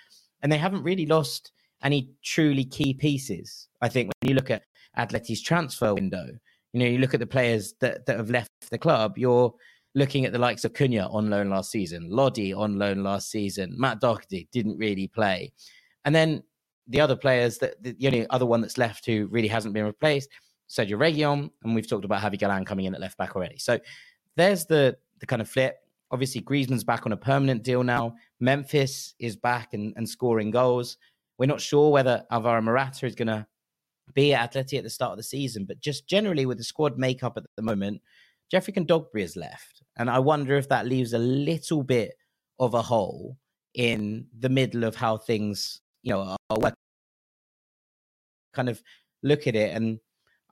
[0.41, 1.51] and they haven't really lost
[1.83, 3.67] any truly key pieces.
[3.81, 4.63] I think when you look at
[4.97, 6.27] Atleti's transfer window,
[6.75, 9.53] you know, you look at the players that that have left the club, you're
[9.93, 13.73] looking at the likes of Cunha on loan last season, Lodi on loan last season,
[13.77, 15.53] Matt Doherty didn't really play.
[16.03, 16.43] And then
[16.89, 20.27] the other players that the, only other one that's left who really hasn't been replaced,
[20.69, 23.57] Sergio Reguilon, and we've talked about Javi Galán coming in at left back already.
[23.57, 23.79] So
[24.35, 25.77] there's the the kind of flip.
[26.11, 28.15] Obviously, Griezmann's back on a permanent deal now.
[28.41, 30.97] Memphis is back and, and scoring goals.
[31.37, 33.47] We're not sure whether Alvaro Morata is going to
[34.13, 36.97] be at Atleti at the start of the season, but just generally with the squad
[36.97, 38.01] makeup at the moment,
[38.51, 39.81] Geoffrey Kondogbia has left.
[39.97, 42.13] And I wonder if that leaves a little bit
[42.59, 43.37] of a hole
[43.73, 46.75] in the middle of how things, you know, are working.
[48.53, 48.81] Kind of
[49.23, 49.99] look at it and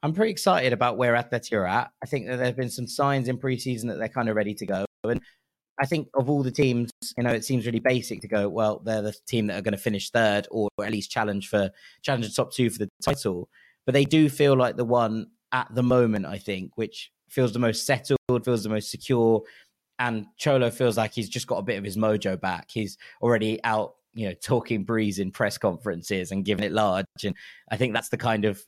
[0.03, 1.91] I'm pretty excited about where Atleti are at.
[2.03, 4.53] I think that there have been some signs in preseason that they're kind of ready
[4.55, 4.85] to go.
[5.05, 5.21] And
[5.83, 8.81] I think of all the teams, you know, it seems really basic to go, well,
[8.85, 11.71] they're the team that are going to finish third or at least challenge for
[12.01, 13.49] challenge the top two for the title.
[13.85, 17.59] But they do feel like the one at the moment, I think, which feels the
[17.59, 19.43] most settled, feels the most secure.
[19.99, 22.69] And Cholo feels like he's just got a bit of his mojo back.
[22.71, 27.05] He's already out, you know, talking breeze in press conferences and giving it large.
[27.25, 27.35] And
[27.69, 28.63] I think that's the kind of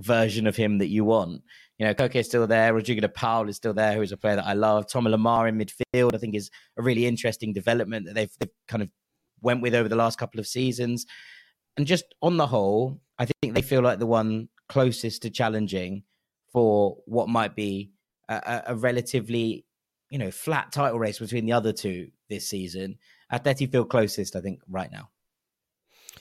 [0.00, 1.42] version of him that you want.
[1.78, 2.74] You know, Koke is still there.
[2.74, 4.88] Rodrigo de Paul is still there, who's a player that I love.
[4.88, 8.82] Thomas Lemar in midfield, I think, is a really interesting development that they've, they've kind
[8.82, 8.88] of
[9.40, 11.06] went with over the last couple of seasons.
[11.76, 16.02] And just on the whole, I think they feel like the one closest to challenging
[16.52, 17.92] for what might be
[18.28, 19.64] a, a relatively,
[20.10, 22.98] you know, flat title race between the other two this season.
[23.32, 25.10] Atleti feel closest, I think, right now.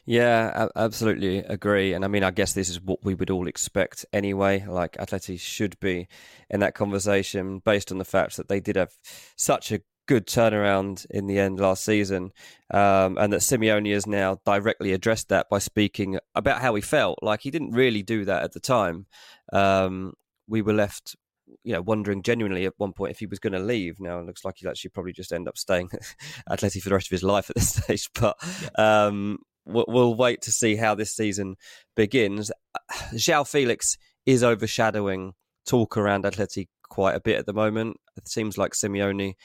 [0.09, 1.93] Yeah, absolutely agree.
[1.93, 4.65] And I mean, I guess this is what we would all expect anyway.
[4.65, 6.07] Like Atleti should be
[6.49, 8.93] in that conversation based on the fact that they did have
[9.35, 12.31] such a good turnaround in the end last season,
[12.73, 17.19] um, and that Simeone has now directly addressed that by speaking about how he felt.
[17.21, 19.07] Like he didn't really do that at the time.
[19.51, 20.13] Um,
[20.47, 21.17] we were left
[21.63, 23.99] you know, wondering genuinely at one point if he was going to leave.
[23.99, 26.01] Now it looks like he'll actually probably just end up staying at
[26.59, 28.09] Atleti for the rest of his life at this stage.
[28.17, 28.37] But
[28.79, 31.55] um, we'll, we'll, wait to see how this season
[31.95, 32.51] begins.
[33.15, 35.33] Joao Felix is overshadowing
[35.65, 37.97] talk around Atleti quite a bit at the moment.
[38.15, 39.35] It seems like Simeone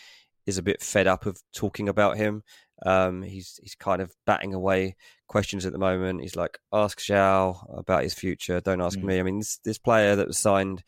[0.46, 2.42] is a bit fed up of talking about him.
[2.84, 4.96] Um, he's he's kind of batting away
[5.28, 6.22] questions at the moment.
[6.22, 8.60] He's like, ask Joao about his future.
[8.60, 9.04] Don't ask mm.
[9.04, 9.20] me.
[9.20, 10.82] I mean, this this player that was signed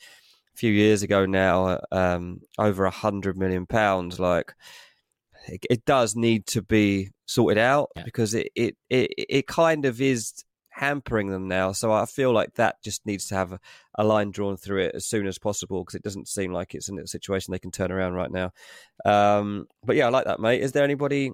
[0.55, 4.19] a few years ago now, um, over a hundred million pounds.
[4.19, 4.55] Like
[5.49, 8.03] it, it, does need to be sorted out yeah.
[8.05, 11.73] because it, it it it kind of is hampering them now.
[11.73, 13.61] So I feel like that just needs to have a,
[13.97, 16.89] a line drawn through it as soon as possible because it doesn't seem like it's
[16.89, 18.51] in a situation they can turn around right now.
[19.05, 20.63] Um, but yeah, I like that, mate.
[20.63, 21.31] Is there anybody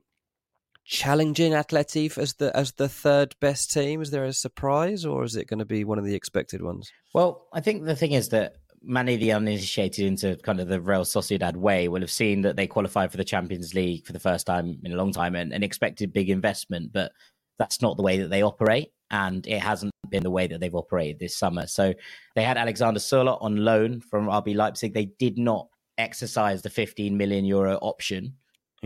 [0.85, 4.03] challenging Atleti as the as the third best team?
[4.03, 6.93] Is there a surprise, or is it going to be one of the expected ones?
[7.15, 10.81] Well, I think the thing is that many of the uninitiated into kind of the
[10.81, 14.21] Real Sociedad way will have seen that they qualified for the Champions League for the
[14.21, 17.13] first time in a long time and, and expected big investment, but
[17.59, 18.93] that's not the way that they operate.
[19.11, 21.67] And it hasn't been the way that they've operated this summer.
[21.67, 21.93] So
[22.37, 24.95] they had Alexander Sørloth on loan from RB Leipzig.
[24.95, 25.69] They did not
[25.99, 28.35] exercise the 15 million euro option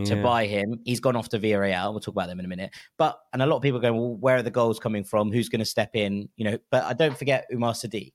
[0.03, 0.81] to buy him.
[0.85, 1.93] He's gone off to Villarreal.
[1.93, 2.75] We'll talk about them in a minute.
[2.99, 5.31] But and a lot of people are going, well, where are the goals coming from?
[5.31, 6.29] Who's going to step in?
[6.37, 8.13] You know, but I don't forget Umar Sadiq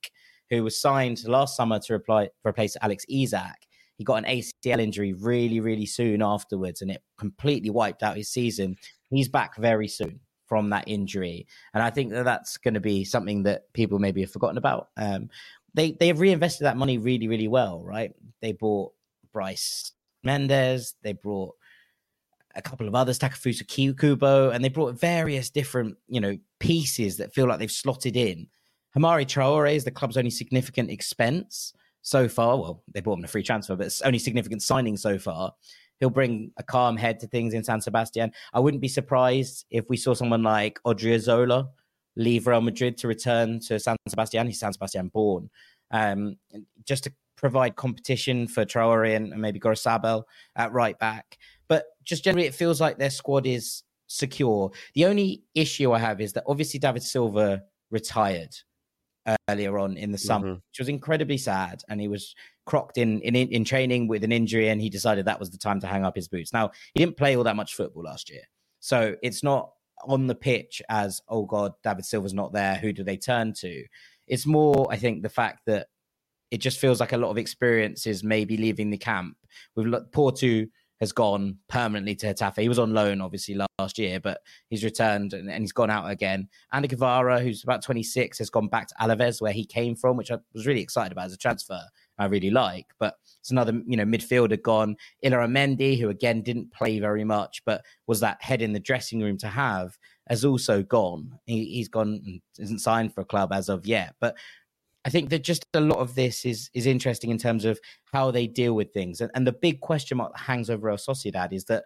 [0.50, 3.68] who was signed last summer to reply, replace Alex Isak.
[3.96, 8.30] He got an ACL injury really, really soon afterwards, and it completely wiped out his
[8.30, 8.78] season.
[9.10, 13.04] He's back very soon from that injury, and I think that that's going to be
[13.04, 14.90] something that people maybe have forgotten about.
[14.98, 15.30] Um,
[15.74, 18.12] they they have reinvested that money really, really well, right?
[18.42, 18.94] They bought
[19.36, 19.92] Brais
[20.26, 21.56] Méndez, they brought
[22.56, 27.34] a couple of others, Takefusa Kubo, and they brought various different, you know, pieces that
[27.34, 28.48] feel like they've slotted in
[28.94, 32.58] Hamari Traore is the club's only significant expense so far.
[32.58, 35.54] Well, they bought him a free transfer, but it's only significant signing so far.
[36.00, 38.32] He'll bring a calm head to things in San Sebastian.
[38.54, 41.70] I wouldn't be surprised if we saw someone like Odriozola
[42.16, 44.48] leave Real Madrid to return to San Sebastian.
[44.48, 45.50] He's San Sebastian born.
[45.92, 46.38] Um,
[46.86, 50.24] just to provide competition for Traore and, and maybe Gorosabel
[50.56, 51.38] at right back.
[51.68, 54.72] But just generally, it feels like their squad is secure.
[54.96, 58.56] The only issue I have is that obviously David Silva retired
[59.50, 60.56] earlier on in the summer, mm-hmm.
[60.56, 61.82] which was incredibly sad.
[61.90, 65.40] And he was crocked in, in in training with an injury, and he decided that
[65.40, 66.54] was the time to hang up his boots.
[66.54, 68.44] Now he didn't play all that much football last year,
[68.80, 69.72] so it's not
[70.08, 72.76] on the pitch as oh god, David Silva's not there.
[72.76, 73.84] Who do they turn to?
[74.28, 75.88] It's more, I think, the fact that
[76.52, 79.38] it just feels like a lot of experiences maybe leaving the camp.
[79.76, 80.70] We've Portu
[81.00, 82.62] has gone permanently to Getafe.
[82.62, 86.10] He was on loan, obviously, last year, but he's returned and, and he's gone out
[86.10, 86.50] again.
[86.74, 90.32] Ander Guevara, who's about 26, has gone back to Alaves, where he came from, which
[90.32, 91.82] I was really excited about as a transfer.
[92.18, 94.98] I really like, but it's another, you know, midfielder gone.
[95.24, 99.38] Illarramendi, who again didn't play very much, but was that head in the dressing room
[99.38, 99.98] to have,
[100.28, 101.40] has also gone.
[101.46, 104.36] He, has gone, and isn't signed for a club as of yet, but
[105.06, 107.80] I think that just a lot of this is is interesting in terms of
[108.12, 109.22] how they deal with things.
[109.22, 111.84] And, and the big question mark that hangs over Real Sociedad is that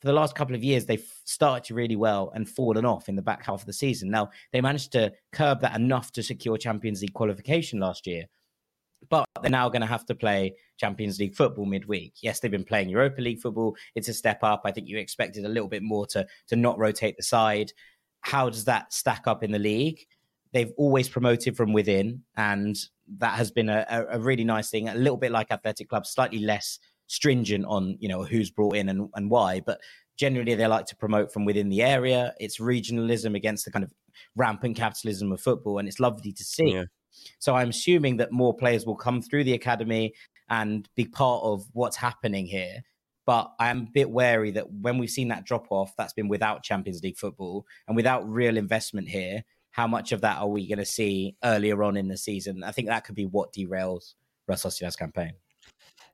[0.00, 3.22] for the last couple of years, they've started really well and fallen off in the
[3.22, 4.10] back half of the season.
[4.10, 8.26] Now, they managed to curb that enough to secure Champions League qualification last year.
[9.10, 12.14] But they're now going to have to play Champions League football midweek.
[12.22, 13.76] Yes, they've been playing Europa League football.
[13.94, 14.62] It's a step up.
[14.64, 17.72] I think you expected a little bit more to to not rotate the side.
[18.22, 20.04] How does that stack up in the league?
[20.52, 22.76] They've always promoted from within, and
[23.18, 24.88] that has been a, a, really nice thing.
[24.88, 28.88] A little bit like athletic clubs, slightly less stringent on you know who's brought in
[28.88, 29.80] and, and why, but
[30.18, 32.34] generally they like to promote from within the area.
[32.40, 33.92] It's regionalism against the kind of
[34.36, 36.74] rampant capitalism of football, and it's lovely to see.
[36.74, 36.84] Yeah.
[37.38, 40.12] So I'm assuming that more players will come through the academy
[40.50, 42.82] and be part of what's happening here.
[43.26, 46.28] But I am a bit wary that when we've seen that drop off, that's been
[46.28, 49.44] without Champions League football and without real investment here
[49.78, 52.64] how much of that are we going to see earlier on in the season?
[52.64, 54.14] I think that could be what derails
[54.52, 55.34] Sociedad's campaign.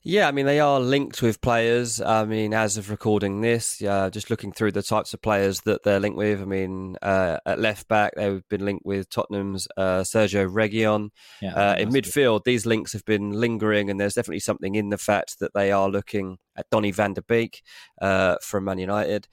[0.03, 1.99] Yeah, I mean, they are linked with players.
[1.99, 5.83] I mean, as of recording this, uh, just looking through the types of players that
[5.83, 6.43] they're linked with.
[6.43, 11.09] I mean, uh, at left back, they've been linked with Tottenham's uh, Sergio Reguilon.
[11.41, 14.99] Yeah, uh, in midfield, these links have been lingering, and there's definitely something in the
[14.99, 17.63] fact that they are looking at Donny van der Beek
[18.03, 19.27] uh, from Man United.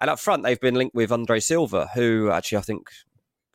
[0.00, 2.88] And up front, they've been linked with Andre Silva, who actually I think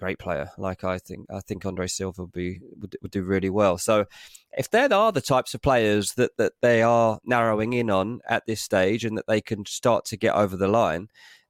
[0.01, 0.49] great player.
[0.57, 3.77] Like I think, I think Andre Silva would be would, would do really well.
[3.77, 4.05] So,
[4.57, 8.45] if there are the types of players that that they are narrowing in on at
[8.47, 11.07] this stage, and that they can start to get over the line,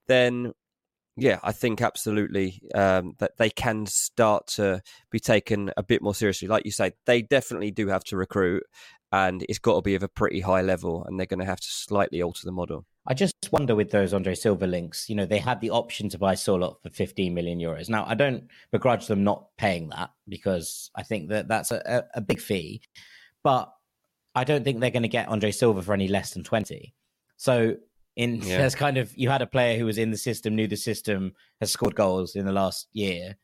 [0.08, 0.54] then
[1.18, 4.82] yeah, I think absolutely um, that they can start to
[5.12, 6.47] be taken a bit more seriously.
[6.47, 8.64] Like you say, they definitely do have to recruit,
[9.12, 11.60] and it's got to be of a pretty high level, and they're going to have
[11.60, 12.86] to slightly alter the model.
[13.08, 16.20] I just wonder with those Andre Silva links, you know, they had the option to
[16.20, 17.89] buy Sorloth for 15 million euros.
[17.89, 22.22] Now, I don't begrudge them not paying that because I think that that's a, a
[22.22, 22.82] big fee,
[23.43, 23.74] but
[24.36, 26.93] I don't think they're going to get Andre Silva for any less than 20.
[27.38, 27.76] So,
[28.18, 28.58] in yeah.
[28.58, 31.34] there's kind of you had a player who was in the system, knew the system,
[31.60, 33.38] has scored goals in the last year,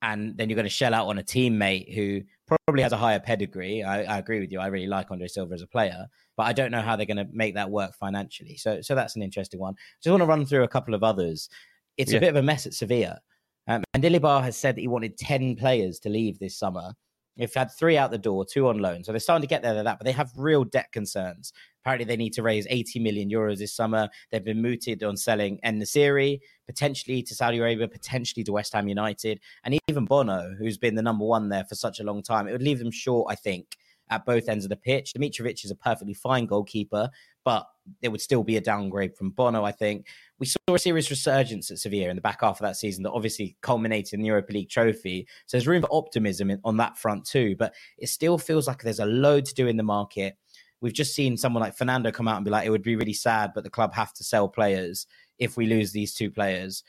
[0.00, 2.22] and then you're going to shell out on a teammate who
[2.66, 3.82] probably has a higher pedigree.
[3.82, 4.60] I, I, agree with you.
[4.60, 7.16] I really like Andre Silva as a player, but I don't know how they're going
[7.16, 8.56] to make that work financially.
[8.56, 9.74] So, so that's an interesting one.
[10.02, 11.48] Just want to run through a couple of others.
[11.96, 12.18] It's yeah.
[12.18, 13.20] a bit of a mess at Sevilla.
[13.68, 16.92] Um, and Mendilibar has said that he wanted 10 players to leave this summer.
[17.36, 19.04] They've had three out the door, two on loan.
[19.04, 21.52] So they're starting to get there, to that, but they have real debt concerns.
[21.82, 24.08] Apparently, they need to raise 80 million euros this summer.
[24.30, 29.40] They've been mooted on selling En-Nesyri, potentially to Saudi Arabia, potentially to West Ham United,
[29.64, 32.46] and even Bono, who's been the number one there for such a long time.
[32.46, 33.76] It would leave them short, I think,
[34.10, 35.12] at both ends of the pitch.
[35.16, 37.08] Dimitrovic is a perfectly fine goalkeeper,
[37.44, 37.66] but
[38.00, 40.06] it would still be a downgrade from Bono, I think.
[40.38, 43.12] We saw a serious resurgence at Sevilla in the back half of that season that
[43.12, 45.26] obviously culminated in the Europa League trophy.
[45.46, 48.82] So there's room for optimism in, on that front too, but it still feels like
[48.82, 50.36] there's a load to do in the market.
[50.80, 53.12] We've just seen someone like Fernando come out and be like, it would be really
[53.12, 55.06] sad, but the club have to sell players
[55.38, 56.82] if we lose these two players.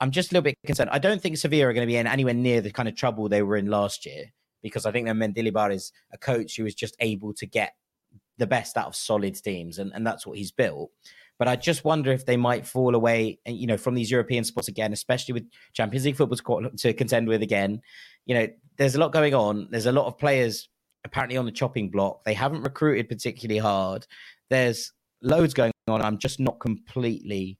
[0.00, 0.90] I'm just a little bit concerned.
[0.92, 3.28] I don't think Sevilla are going to be in anywhere near the kind of trouble
[3.28, 4.32] they were in last year
[4.62, 7.74] because I think that Mendilibar is a coach who is just able to get
[8.38, 10.90] the best out of solid teams, and, and that's what he's built.
[11.38, 14.44] But I just wonder if they might fall away, and you know, from these European
[14.44, 17.80] spots again, especially with Champions League football to contend with again.
[18.26, 19.68] You know, there's a lot going on.
[19.70, 20.68] There's a lot of players
[21.04, 22.24] apparently on the chopping block.
[22.24, 24.06] They haven't recruited particularly hard.
[24.50, 24.92] There's
[25.22, 26.02] loads going on.
[26.02, 27.58] I'm just not completely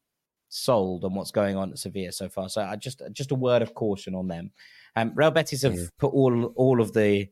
[0.49, 2.49] sold on what's going on at Sevilla so far.
[2.49, 4.51] So I just just a word of caution on them.
[4.97, 5.86] Um, Real Betis have yeah.
[5.99, 7.28] put all all of the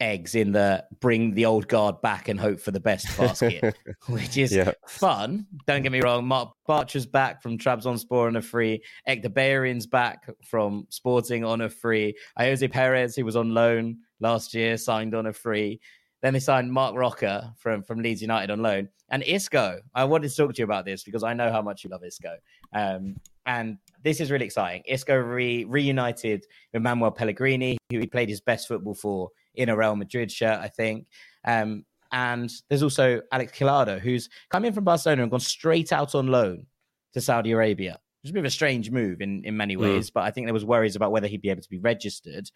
[0.00, 3.76] eggs in the bring the old guard back and hope for the best basket,
[4.08, 4.72] which is yeah.
[4.86, 5.46] fun.
[5.66, 6.26] Don't get me wrong.
[6.26, 8.82] Marc Bartra's back from Trabzonspor on a free.
[9.06, 12.14] Hector back from Sporting on a free.
[12.38, 15.80] Ayoze Perez, who was on loan last year, signed on a free.
[16.22, 18.88] Then they signed Marc Roca from, from Leeds United on loan.
[19.10, 21.84] And Isco, I wanted to talk to you about this because I know how much
[21.84, 22.36] you love Isco.
[22.72, 23.16] Um,
[23.46, 24.82] and this is really exciting.
[24.86, 29.76] Isco re- reunited with Manuel Pellegrini, who he played his best football for in a
[29.76, 31.06] Real Madrid shirt, I think.
[31.44, 36.14] Um, and there's also Alex Collado, who's come in from Barcelona and gone straight out
[36.14, 36.66] on loan
[37.12, 37.98] to Saudi Arabia.
[38.22, 39.82] It's a bit of a strange move in, in many hmm.
[39.82, 40.14] ways, mm.
[40.14, 42.48] but I think there was worries about whether he'd be able to be registered.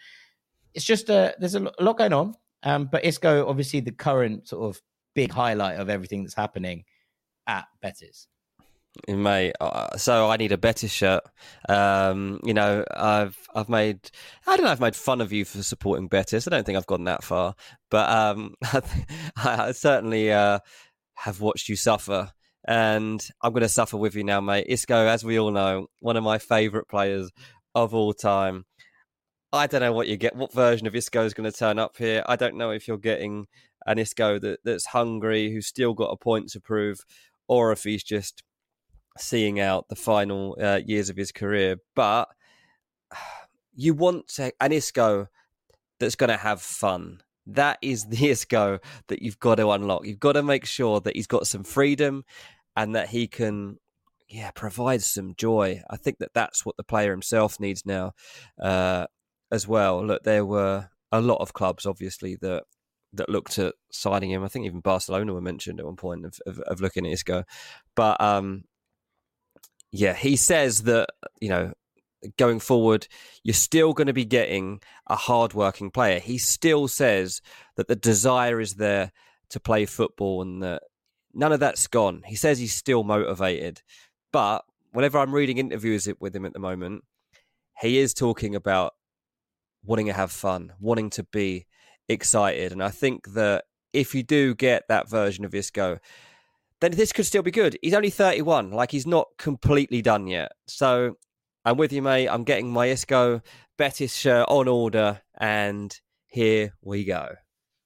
[0.75, 2.35] It's just a, there's a lot going on.
[2.63, 4.83] Um, but Isco, obviously, the current sort of
[5.15, 6.85] big highlight of everything that's happening
[7.47, 8.29] at Betis.
[9.07, 11.23] Mate, uh, so I need a better shirt.
[11.69, 14.11] Um, you know, I've I've made
[14.47, 16.47] I don't know I've made fun of you for supporting Betis.
[16.47, 17.55] I don't think I've gone that far,
[17.91, 18.83] but um, I,
[19.37, 20.59] I certainly uh,
[21.15, 22.33] have watched you suffer,
[22.67, 24.67] and I'm going to suffer with you now, mate.
[24.69, 27.31] Isco, as we all know, one of my favourite players
[27.75, 28.65] of all time.
[29.53, 31.97] I don't know what you get, what version of Isco is going to turn up
[31.97, 32.23] here.
[32.27, 33.47] I don't know if you're getting
[33.87, 37.01] an Isco that, that's hungry, who's still got a point to prove,
[37.47, 38.43] or if he's just
[39.21, 41.77] seeing out the final uh, years of his career.
[41.95, 42.29] But
[43.75, 45.29] you want to, an Isco
[46.01, 47.23] that's going to have fun.
[47.47, 50.07] That is the Isco that you've got to unlock.
[50.07, 52.25] You've got to make sure that he's got some freedom
[52.77, 53.79] and that he can
[54.29, 55.83] yeah, provide some joy.
[55.89, 58.13] I think that that's what the player himself needs now,
[58.61, 59.07] uh,
[59.51, 60.05] as well.
[60.05, 62.65] Look, there were a lot of clubs, obviously, that
[63.15, 64.45] that looked at signing him.
[64.45, 67.45] I think even Barcelona were mentioned at one point of, of, of looking at Isco.
[67.95, 68.65] But um,
[69.91, 71.09] yeah, he says that,
[71.41, 71.73] you know,
[72.37, 73.07] going forward,
[73.43, 76.19] you're still going to be getting a hard-working player.
[76.19, 77.41] He still says
[77.77, 79.13] that the desire is there
[79.51, 80.83] to play football and that
[81.33, 82.23] none of that's gone.
[82.27, 83.83] He says he's still motivated.
[84.33, 87.05] But whenever I'm reading interviews with him at the moment,
[87.81, 88.95] he is talking about
[89.85, 91.67] wanting to have fun, wanting to be
[92.09, 92.73] excited.
[92.73, 95.99] And I think that if you do get that version of Isco,
[96.81, 97.77] then this could still be good.
[97.83, 100.53] He's only 31, like he's not completely done yet.
[100.67, 101.17] So
[101.65, 102.29] I'm with you, mate.
[102.29, 103.43] I'm getting my Isco
[103.77, 105.95] Betis shirt on order, and
[106.27, 107.35] here we go.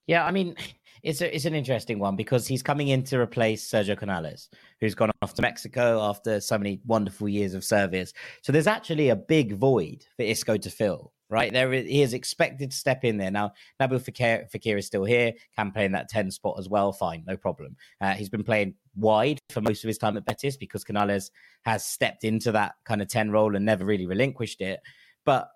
[0.07, 0.57] Yeah, I mean,
[1.03, 4.49] it's a, it's an interesting one because he's coming in to replace Sergio Canales,
[4.81, 8.13] who's gone off to Mexico after so many wonderful years of service.
[8.43, 11.51] So there's actually a big void for Isco to fill right?
[11.51, 13.31] There he is expected to step in there.
[13.31, 16.93] Now, Nabil Fekir, Fekir is still here, can play in that 10 spot as well.
[16.93, 17.75] Fine, no problem.
[18.03, 21.31] Uh, he's been playing wide for most of his time at Betis because Canales
[21.65, 24.81] has stepped into that kind of 10 role and never really relinquished it.
[25.25, 25.49] But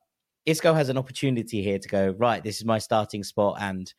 [0.46, 3.92] Isco has an opportunity here to go, right, this is my starting spot and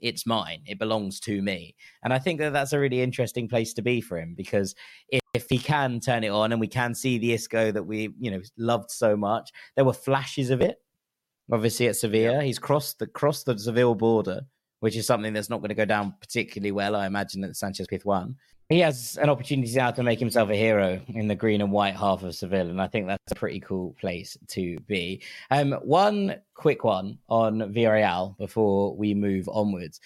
[0.00, 0.62] it's mine.
[0.66, 1.76] It belongs to me.
[2.02, 4.74] And I think that that's a really interesting place to be for him because
[5.08, 8.10] if, if he can turn it on and we can see the Isco that we,
[8.18, 10.78] you know, loved so much, there were flashes of it
[11.52, 12.42] obviously at Sevilla.
[12.42, 14.42] He's crossed the crossed the Seville border,
[14.80, 16.96] which is something that's not going to go down particularly well.
[16.96, 18.34] I imagine that Sanchez Pizjuan.
[18.70, 21.96] He has an opportunity now to make himself a hero in the green and white
[21.96, 25.22] half of Seville, and I think that's a pretty cool place to be.
[25.50, 30.00] Um, one quick one on Villarreal before we move onwards.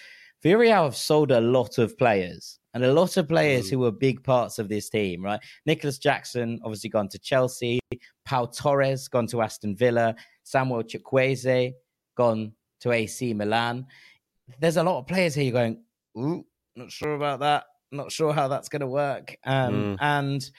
[0.44, 3.70] Villarreal have sold a lot of players and a lot of players mm.
[3.70, 5.40] who were big parts of this team, right?
[5.66, 7.80] Nicolas Jackson obviously gone to Chelsea,
[8.24, 10.14] Pau Torres gone to Aston Villa,
[10.44, 11.72] Samuel Chukwueze
[12.16, 13.86] gone to AC Milan.
[14.61, 15.53] There's a lot of players here.
[15.53, 15.82] Going,
[16.16, 16.44] ooh,
[16.76, 17.64] not sure about that.
[17.90, 19.36] Not sure how that's going to work.
[19.44, 19.96] Um, mm.
[20.01, 20.51] And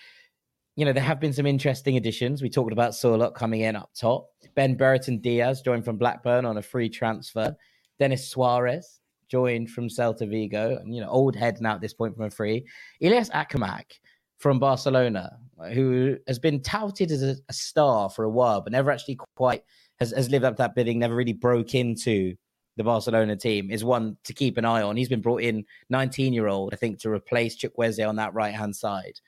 [0.75, 2.41] you know there have been some interesting additions.
[2.41, 4.27] We talked about Sorloth coming in up top.
[4.55, 7.55] Ben Brereton Diaz joined from Blackburn on a free transfer.
[7.99, 12.15] Denis Suarez joined from Celta Vigo, and you know old head now at this point
[12.15, 12.65] from a free.
[13.01, 13.91] Ilias Akhomach
[14.37, 15.37] from Barcelona,
[15.73, 19.63] who has been touted as a, a, star for a while, but never actually quite
[19.99, 22.35] has, has lived up to that bidding, never really broke into
[22.79, 24.95] the Barcelona team, is one to keep an eye on.
[24.95, 28.53] He's been brought in 19 year old, I think, to replace Chukwueze on that right
[28.53, 29.19] hand side.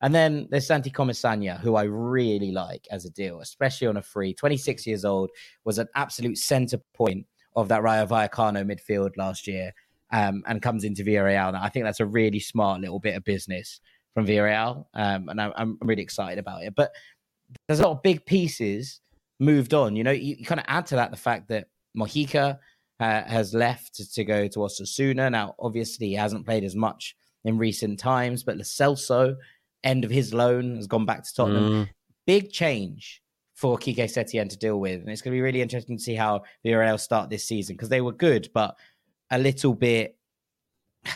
[0.00, 4.02] And then there's Santi Comesaña, who I really like as a deal, especially on a
[4.02, 4.34] free.
[4.34, 5.30] 26 years old,
[5.64, 7.26] was an absolute centre point
[7.56, 9.72] of that Rayo Vallecano midfield last year
[10.12, 11.54] um, and comes into Villarreal.
[11.54, 13.80] Now, I think that's a really smart little bit of business
[14.14, 16.76] from Villarreal, um, and I, am really excited about it.
[16.76, 16.92] But
[17.66, 19.00] there's a lot of big pieces
[19.40, 19.96] moved on.
[19.96, 22.58] You know, you, you kind of add to that the fact that Mojica
[23.02, 25.28] uh, has left to, go to Osasuna.
[25.28, 29.36] Now, obviously, he hasn't played as much in recent times, but Lo Celso,
[29.82, 31.64] end of his loan, has gone back to Tottenham.
[31.64, 31.88] Mm.
[32.28, 33.20] Big change
[33.54, 36.14] for Quique Setien to deal with, and it's going to be really interesting to see
[36.14, 38.76] how Villarreal start this season because they were good, but
[39.32, 40.16] a little bit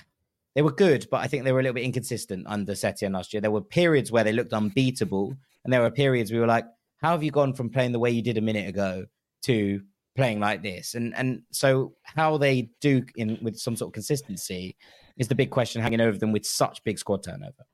[0.57, 3.33] they were good, but I think they were a little bit inconsistent under Setien last
[3.33, 3.41] year.
[3.41, 6.67] There were periods where they looked unbeatable, and there were periods we were like,
[7.01, 9.07] "How have you gone from playing the way you did a minute ago
[9.43, 9.83] to
[10.17, 14.77] playing like this?" And and so how they do in with some sort of consistency
[15.17, 17.65] is the big question hanging over them with such big squad turnover.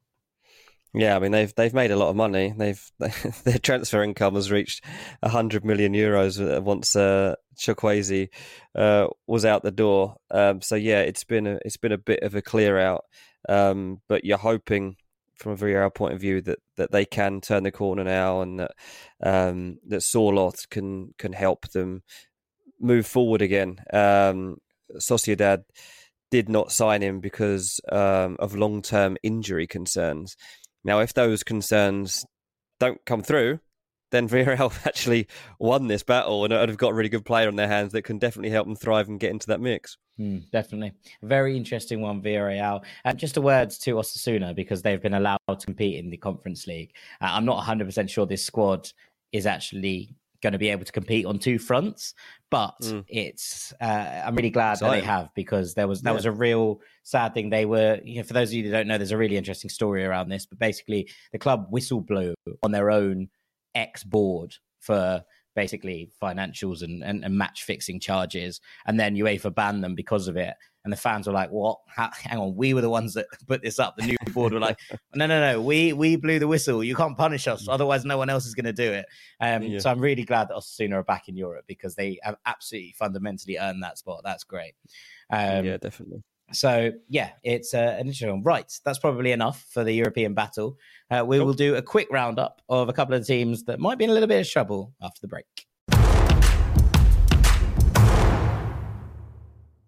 [0.95, 2.53] Yeah, I mean they've they've made a lot of money.
[2.55, 2.91] They've
[3.45, 4.85] their transfer income has reached
[5.25, 7.37] hundred million euros uh, once uh,
[8.75, 10.17] uh, was out the door.
[10.31, 13.05] Um, so yeah, it's been a, it's been a bit of a clear out.
[13.49, 14.97] Um, but you're hoping
[15.37, 18.61] from a Villarreal point of view that, that they can turn the corner now and
[18.61, 18.73] that
[19.23, 22.03] um, that Sorloth can can help them
[22.83, 23.79] move forward again.
[23.93, 24.59] Um,
[24.97, 25.65] Sociedad
[26.31, 30.37] did not sign him because um, of long term injury concerns.
[30.85, 32.25] Now, if those concerns
[32.81, 33.61] don't come through,
[34.11, 35.27] then Villarreal actually
[35.59, 38.19] won this battle and have got a really good player on their hands that can
[38.19, 39.97] definitely help them thrive and get into that mix.
[40.19, 40.93] Mm, definitely.
[41.23, 42.83] Very interesting one, Villarreal.
[43.05, 46.67] And just a word to Osasuna because they've been allowed to compete in the Conference
[46.67, 46.95] League.
[47.21, 48.91] Uh, I'm not 100% sure this squad
[49.33, 52.15] is actually going to be able to compete on two fronts,
[52.51, 53.05] but mm.
[53.09, 56.17] it's uh, I'm really glad that they have because there was that yeah.
[56.17, 57.51] was a real sad thing.
[57.51, 59.71] They were, you know, for those of you that don't know, there's a really interesting
[59.71, 60.47] story around this.
[60.47, 63.29] But basically, the club whistle blew on their own
[63.75, 65.23] ex board for
[65.55, 68.61] basically financials and, and, and, match fixing charges.
[68.87, 70.55] And then UEFA banned them because of it.
[70.85, 71.79] And the fans were like, what?
[71.87, 73.97] How, hang on, we were the ones that put this up.
[73.97, 74.79] The new board were like,
[75.15, 76.83] no, no, no, we, we blew the whistle.
[76.83, 77.69] You can't punish us.
[77.69, 79.07] Otherwise, no one else is going to do it.
[79.41, 79.79] Um, yeah.
[79.79, 83.59] So I'm really glad that Osasuna are back in Europe because they have absolutely fundamentally
[83.59, 84.23] earned that spot.
[84.25, 84.75] That's great.
[85.31, 86.25] Um, yeah, definitely.
[86.53, 88.43] So yeah, it's uh, an interesting one.
[88.43, 90.77] Right, that's probably enough for the European battle.
[91.11, 91.47] Uh, we cool.
[91.47, 94.13] will do a quick roundup of a couple of teams that might be in a
[94.13, 95.67] little bit of trouble after the break.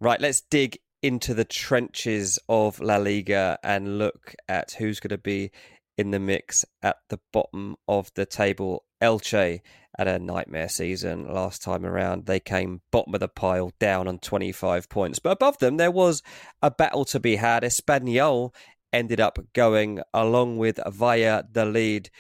[0.00, 5.18] Right, let's dig into the trenches of La Liga and look at who's going to
[5.18, 5.50] be
[5.96, 8.84] in the mix at the bottom of the table.
[9.04, 9.60] Elche
[9.98, 12.26] had a nightmare season last time around.
[12.26, 15.18] They came bottom of the pile, down on 25 points.
[15.18, 16.22] But above them, there was
[16.62, 17.62] a battle to be had.
[17.62, 18.54] Espanyol
[18.92, 22.10] ended up going along with Valladolid.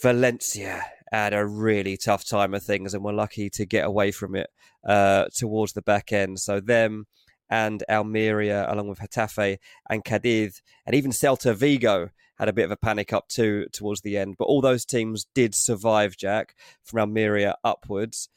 [0.00, 4.34] Valencia had a really tough time of things and were lucky to get away from
[4.34, 4.48] it
[4.84, 6.40] uh, towards the back end.
[6.40, 7.04] So them
[7.50, 9.58] and Almeria, along with Getafe
[9.88, 12.08] and Cadiz, and even Celta Vigo
[12.38, 14.36] had a bit of a panic up too towards the end.
[14.38, 18.28] But all those teams did survive, Jack, from Almeria upwards.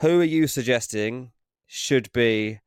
[0.00, 1.32] Who are you suggesting
[1.66, 2.60] should be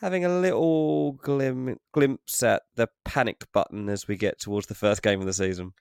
[0.00, 5.02] having a little glim- glimpse at the panic button as we get towards the first
[5.02, 5.72] game of the season?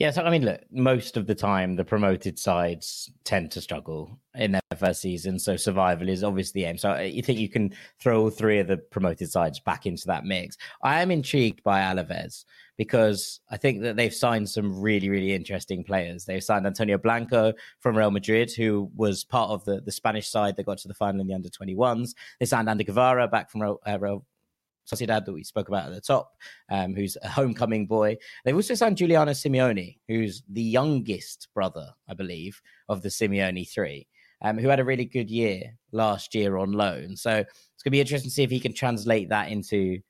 [0.00, 4.18] Yeah, so I mean, look, most of the time the promoted sides tend to struggle
[4.34, 6.78] in their first season, so survival is obviously the aim.
[6.78, 10.06] So uh, you think you can throw all three of the promoted sides back into
[10.06, 10.56] that mix?
[10.82, 12.46] I am intrigued by Alaves
[12.80, 16.24] because I think that they've signed some really, really interesting players.
[16.24, 20.56] They've signed Antonio Blanco from Real Madrid, who was part of the, the Spanish side
[20.56, 22.14] that got to the final in the under 21s.
[22.38, 24.24] They signed Ander Guevara back from Real, uh, Real
[24.90, 26.32] Sociedad that we spoke about at the top,
[26.70, 28.16] um, who's a homecoming boy.
[28.46, 34.08] They've also signed Giuliano Simeone, who's the youngest brother, I believe, of the Simeone three,
[34.40, 37.14] um, who had a really good year last year on loan.
[37.14, 40.00] So it's going to be interesting to see if he can translate that into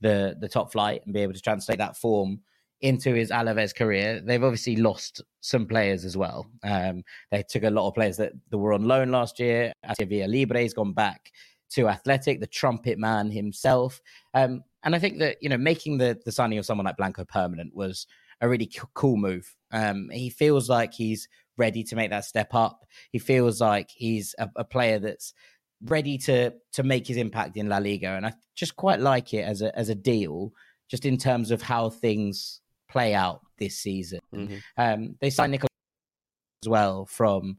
[0.00, 2.40] the the top flight and be able to translate that form
[2.80, 4.20] into his Alaves career.
[4.20, 6.46] They've obviously lost some players as well.
[6.62, 9.72] Um, they took a lot of players that, that were on loan last year.
[10.00, 11.32] Villalibre's gone back
[11.70, 14.00] to Athletic, the trumpet man himself.
[14.34, 17.24] Um, and I think that, you know, making the, the signing of someone like Blanco
[17.24, 18.06] permanent was
[18.40, 19.56] a really cool move.
[19.72, 22.86] Um, he feels like he's ready to make that step up.
[23.10, 25.34] He feels like he's a, a, player that's
[25.84, 29.42] ready to to make his impact in La Liga, and I just quite like it
[29.42, 30.52] as a as a deal,
[30.90, 32.60] just in terms of how things
[32.90, 34.20] play out this season.
[34.34, 34.56] Mm-hmm.
[34.76, 35.68] Um, they signed Nicolas
[36.64, 37.58] as well from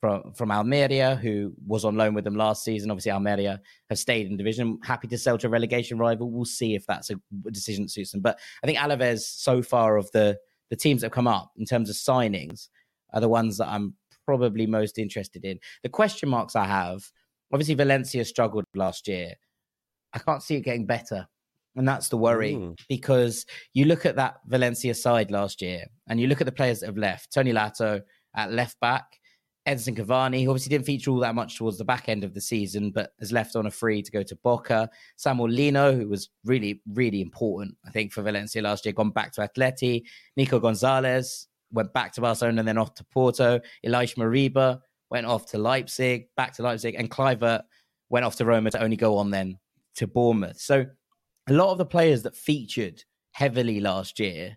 [0.00, 2.90] from from Almeria, who was on loan with them last season.
[2.90, 4.78] Obviously, Almeria have stayed in division.
[4.82, 6.30] Happy to sell to a relegation rival.
[6.30, 8.20] We'll see if that's a decision that suits them.
[8.20, 10.38] But I think Alaves, so far of the
[10.70, 12.68] the teams that have come up in terms of signings,
[13.12, 13.94] are the ones that I'm
[14.24, 15.58] probably most interested in.
[15.82, 17.02] The question marks I have,
[17.52, 19.34] obviously, Valencia struggled last year.
[20.12, 21.26] I can't see it getting better.
[21.76, 22.78] And that's the worry mm.
[22.88, 26.80] because you look at that Valencia side last year and you look at the players
[26.80, 27.32] that have left.
[27.32, 28.00] Toni Lato
[28.34, 29.04] at left back,
[29.68, 32.40] Edinson Cavani, who obviously didn't feature all that much towards the back end of the
[32.40, 34.90] season, but has left on a free to go to Boca.
[35.16, 39.32] Samuel Lino, who was really, really important, I think, for Valencia last year, gone back
[39.34, 40.02] to Atleti.
[40.36, 43.60] Nico Gonzalez went back to Barcelona and then off to Porto.
[43.86, 44.80] Ilaix Moriba
[45.10, 47.62] went off to Leipzig, back to Leipzig, and Kluivert
[48.08, 49.58] went off to Roma to only go on then
[49.96, 50.60] to Bournemouth.
[50.60, 50.86] So
[51.48, 53.02] a lot of the players that featured
[53.32, 54.56] heavily last year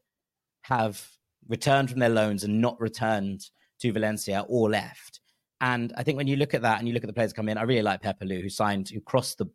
[0.61, 1.05] have
[1.47, 3.49] returned from their loans and not returned–
[3.83, 5.19] to Valencia or left.
[5.61, 7.49] And I think when you look at that and you look at the players come
[7.49, 9.45] in, I really like Pepelu, who signed, who crossed the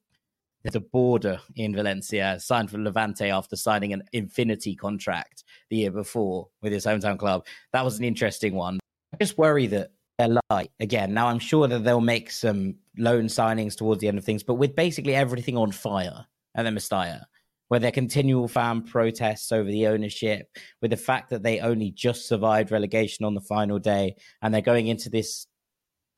[0.65, 6.49] the border in Valencia, signed for Levante after signing an infinity contract the year before
[6.61, 7.47] with his hometown club.
[7.73, 8.81] That was an interesting one.
[9.15, 11.15] I just worry that they're light again.
[11.15, 14.55] Now I'm sure that they'll make some loan signings towards the end of things, but
[14.55, 17.25] with basically everything on fire at the Mestalla,
[17.69, 20.49] where there are continual fan protests over the ownership,
[20.83, 24.61] with the fact that they only just survived relegation on the final day and they're
[24.61, 25.47] going into this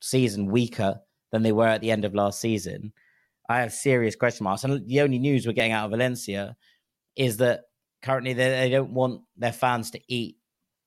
[0.01, 0.99] season weaker
[1.31, 2.91] than they were at the end of last season.
[3.49, 4.63] I have serious question marks.
[4.63, 6.55] And the only news we're getting out of Valencia
[7.15, 7.61] is that
[8.01, 10.37] currently they, they don't want their fans to eat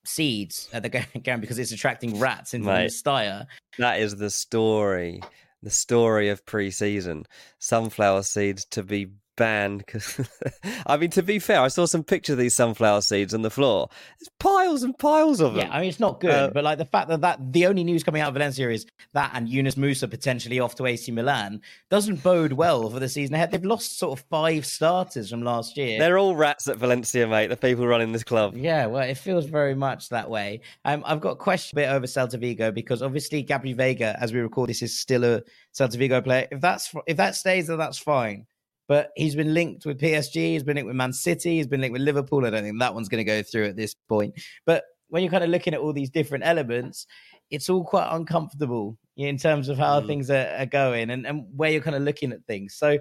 [0.05, 0.89] seeds at the
[1.25, 2.89] ground because it's attracting rats into Mate.
[2.89, 3.47] the Mestalla.
[3.79, 5.21] That is the story.
[5.63, 7.25] The story of pre-season.
[7.59, 10.21] Sunflower seeds to be banned because
[10.87, 13.51] I mean to be fair, I saw some pictures of these sunflower seeds on the
[13.51, 13.89] floor.
[14.19, 15.67] There's piles and piles of them.
[15.67, 17.85] Yeah, I mean it's not good, Uh, but like the fact that that the only
[17.85, 21.61] news coming out of Valencia is that and Yunus Musah potentially off to AC Milan
[21.91, 23.51] doesn't bode well for the season ahead.
[23.51, 25.99] They've lost sort of five starters from last year.
[25.99, 27.49] They're all rats at Valencia, mate.
[27.49, 28.55] The people running this club.
[28.57, 30.61] Yeah, well, it feels very much that way.
[30.85, 34.33] Um, I've got a question a bit over Celta Vigo because obviously Gabri Veiga, as
[34.33, 35.43] we record this, is still a
[35.75, 36.49] Celta Vigo player.
[36.51, 38.47] If that's if that stays, then that's fine.
[38.87, 40.35] But he's been linked with PSG.
[40.35, 41.57] He's been linked with Man City.
[41.57, 42.45] He's been linked with Liverpool.
[42.45, 44.35] I don't think that one's going to go through at this point.
[44.67, 47.07] But when you're kind of looking at all these different elements,
[47.51, 50.07] it's all quite uncomfortable in terms of how Mm.
[50.07, 52.75] things are, are going and, and where you're kind of looking at things.
[52.75, 52.99] So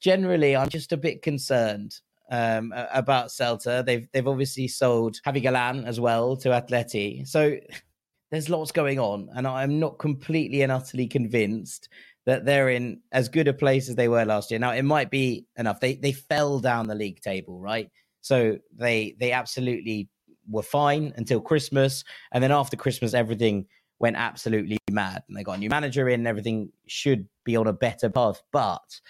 [0.00, 2.00] generally, I'm just a bit concerned
[2.30, 3.84] um, about Celta.
[3.84, 7.26] They've they've obviously sold Javi Galan as well to Atleti.
[7.28, 7.56] So
[8.30, 11.88] there's lots going on, and I'm not completely and utterly convinced
[12.26, 14.58] that they're in as good a place as they were last year.
[14.58, 15.80] Now it might be enough.
[15.80, 17.90] They they fell down the league table, right?
[18.20, 20.08] So they they absolutely
[20.48, 23.66] were fine until Christmas, and then after Christmas, everything
[23.98, 26.26] went absolutely mad, and they got a new manager in.
[26.26, 29.00] Everything should be on a better path, but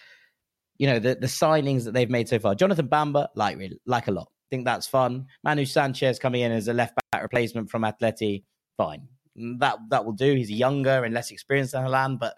[0.78, 2.54] you know the the signings that they've made so far.
[2.54, 4.28] Jonathan Bamba, like really, like a lot.
[4.50, 5.26] Think that's fun.
[5.42, 8.44] Manu Sanchez coming in as a left back replacement from Atleti,
[8.76, 9.08] fine.
[9.36, 10.34] That that will do.
[10.34, 12.34] He's younger and less experienced than Halan, but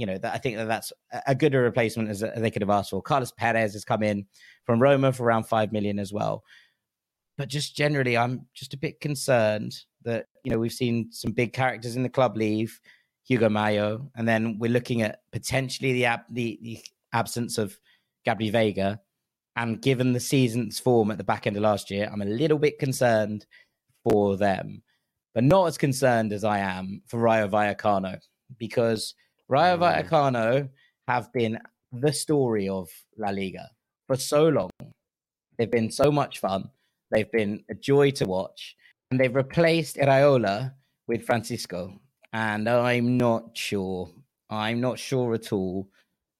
[0.00, 0.94] you know that I think that that's
[1.26, 3.02] a- good replacement as uh, they could have asked for.
[3.02, 4.24] Carlos Perez has come in
[4.64, 6.42] from Roma for around five million as well.
[7.36, 11.52] But just generally, I'm just a bit concerned that you know we've seen some big
[11.52, 12.80] characters in the club leave,
[13.28, 16.78] Hugo Mayo, and then we're looking at potentially the ab- the, the
[17.12, 17.78] absence of
[18.26, 19.00] Gabri Veiga.
[19.54, 22.58] And given the season's form at the back end of last year, I'm a little
[22.58, 23.44] bit concerned
[24.02, 24.82] for them,
[25.34, 28.18] but not as concerned as I am for Rayo Vallecano
[28.58, 29.14] because
[29.50, 29.80] Rayo Mm.
[29.80, 30.68] Vallecano
[31.08, 31.58] have been
[31.92, 32.88] the story of
[33.18, 33.68] La Liga
[34.06, 34.70] for so long.
[35.58, 36.70] They've been so much fun.
[37.10, 38.76] They've been a joy to watch.
[39.10, 40.72] And they've replaced Iraola
[41.08, 42.00] with Francisco.
[42.32, 44.12] And I'm not sure.
[44.50, 45.88] I'm not sure at all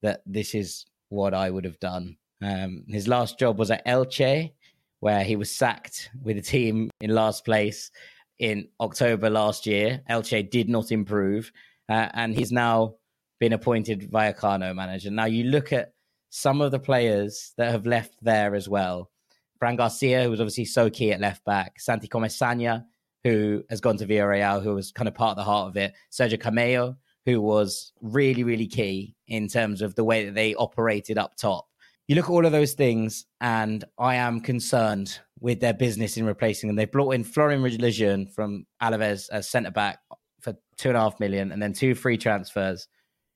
[0.03, 2.17] that this is what I would have done.
[2.41, 4.53] Um, his last job was at Elche,
[5.01, 7.91] where he was sacked with a team in last place
[8.39, 10.01] in October last year.
[10.09, 11.51] Elche did not improve.
[11.89, 12.95] Uh, and he's now
[13.41, 15.11] been appointed Vallecano manager.
[15.11, 15.95] Now you look at
[16.29, 19.11] some of the players that have left there as well.
[19.59, 22.85] Fran Garcia, who was obviously so key at left back, Santi Comesaña,
[23.25, 25.95] who has gone to Villarreal, who was kind of part of the heart of it,
[26.13, 31.19] Sergio Camello, who was really, really key in terms of the way that they operated
[31.19, 31.67] up top.
[32.09, 36.25] You look at all of those things, and I am concerned with their business in
[36.25, 36.77] replacing them.
[36.77, 39.99] They brought in Florian Lejeune from Alaves as centre back
[40.41, 42.89] for two and a half million, and then two free transfers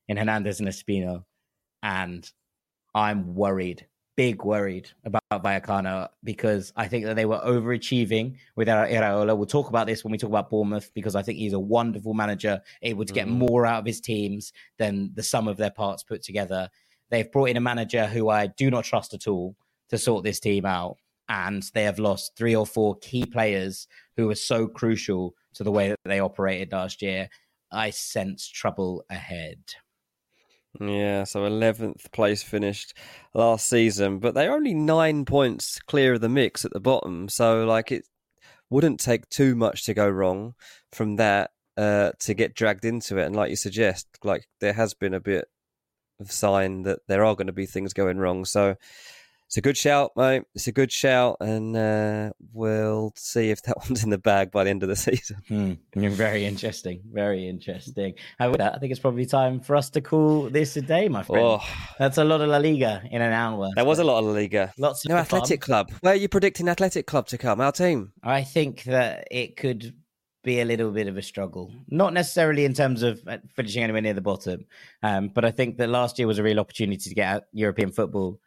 [0.08, 1.24] in Hernandez and Espino.
[1.82, 2.30] And
[2.94, 3.86] I'm worried,
[4.16, 9.36] big worried about Vallecano because I think that they were overachieving with Ira- Iraola.
[9.36, 12.14] We'll talk about this when we talk about Bournemouth because I think he's a wonderful
[12.14, 13.32] manager, able to get Mhm.
[13.32, 16.70] more out of his teams than the sum of their parts put together.
[17.10, 19.56] They've brought in a manager who I do not trust at all
[19.90, 20.98] to sort this team out.
[21.28, 25.72] And they have lost three or four key players who were so crucial to the
[25.72, 27.30] way that they operated last year.
[27.72, 29.58] I sense trouble ahead.
[30.80, 32.94] Yeah, so 11th place finished
[33.32, 37.28] last season, but they're only nine points clear of the mix at the bottom.
[37.28, 38.08] So, like, it
[38.70, 40.54] wouldn't take too much to go wrong
[40.90, 43.26] from that uh, to get dragged into it.
[43.26, 45.46] And, like you suggest, like, there has been a bit
[46.18, 48.44] of sign that there are going to be things going wrong.
[48.44, 48.74] So,
[49.46, 50.42] it's a good shout, mate.
[50.54, 54.64] It's a good shout, and uh, we'll see if that one's in the bag by
[54.64, 55.36] the end of the season.
[55.48, 55.72] Hmm.
[55.94, 57.02] Very interesting.
[57.12, 58.14] Very interesting.
[58.38, 61.08] And with that, I think it's probably time for us to call this a day,
[61.08, 61.44] my friend.
[61.44, 61.60] Oh,
[61.98, 63.70] That's a lot of La Liga in an hour.
[63.74, 64.72] there was a lot of La Liga.
[64.78, 65.16] Lots of No.
[65.16, 65.90] Athletic Club.
[66.00, 67.60] Where are you predicting Athletic Club to come?
[67.60, 68.12] Our team.
[68.22, 69.94] I think that it could
[70.42, 71.72] be a little bit of a struggle.
[71.88, 74.66] Not necessarily in terms of uh, finishing anywhere near the bottom,
[75.02, 77.90] um, but I think that last year was a real opportunity to get out European
[77.90, 78.38] football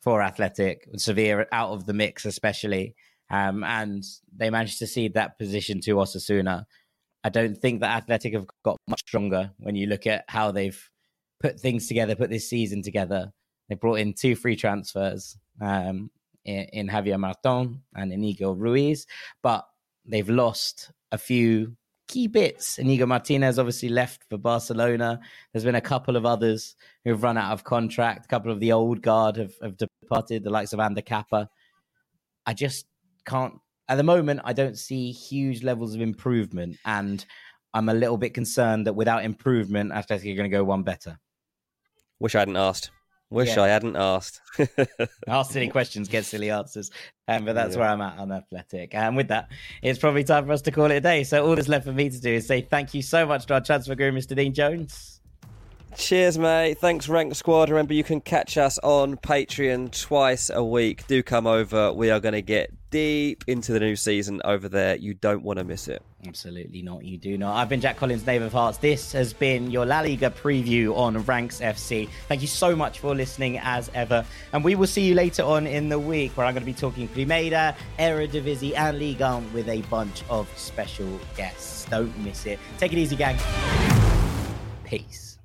[0.00, 2.94] for Athletic, Severe out of the mix, especially.
[3.30, 4.02] Um, and
[4.34, 6.64] they managed to cede that position to Osasuna.
[7.22, 10.90] I don't think that Athletic have got much stronger when you look at how they've
[11.40, 13.32] put things together, put this season together.
[13.68, 16.10] They brought in two free transfers um,
[16.44, 19.06] in, in Javier Marton and Inigo Ruiz,
[19.42, 19.64] but
[20.04, 21.76] they've lost a few
[22.10, 22.78] key bits.
[22.78, 25.20] Inigo Martinez obviously left for Barcelona.
[25.52, 28.24] There's been a couple of others who've run out of contract.
[28.24, 31.48] A couple of the old guard have, have departed, the likes of Ander Capa.
[32.44, 32.86] I just
[33.24, 33.54] can't,
[33.88, 36.78] at the moment, I don't see huge levels of improvement.
[36.84, 37.24] And
[37.74, 41.16] I'm a little bit concerned that without improvement, Atletico are going to go one better.
[42.18, 42.90] Wish I hadn't asked.
[43.30, 43.62] Wish yeah.
[43.62, 44.40] I hadn't asked.
[45.28, 46.90] Ask silly questions, get silly answers.
[47.28, 47.80] Um, but that's yeah.
[47.80, 48.92] where I'm at on Athletic.
[48.92, 49.48] And with that,
[49.82, 51.22] it's probably time for us to call it a day.
[51.22, 53.54] So all that's left for me to do is say thank you so much to
[53.54, 54.34] our transfer guru, Mr.
[54.34, 55.20] Dean Jones.
[55.96, 56.78] Cheers, mate.
[56.78, 57.68] Thanks, Rank Squad.
[57.68, 61.06] Remember, you can catch us on Patreon twice a week.
[61.06, 61.92] Do come over.
[61.92, 64.96] We are going to get deep into the new season over there.
[64.96, 66.02] You don't want to miss it.
[66.26, 67.02] Absolutely not.
[67.02, 67.56] You do not.
[67.56, 68.76] I've been Jack Collins, Knave of Hearts.
[68.76, 72.10] This has been your La Liga preview on Ranks FC.
[72.28, 74.24] Thank you so much for listening as ever.
[74.52, 76.74] And we will see you later on in the week where I'm going to be
[76.74, 81.86] talking Primeira, Eredivisie, and Ligue 1 with a bunch of special guests.
[81.86, 82.58] Don't miss it.
[82.76, 83.38] Take it easy, gang.
[84.84, 85.38] Peace.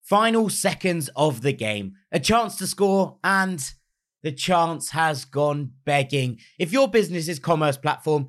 [0.00, 1.96] Final seconds of the game.
[2.10, 3.72] A chance to score and
[4.22, 6.38] the chance has gone begging.
[6.58, 8.28] If your business's commerce platform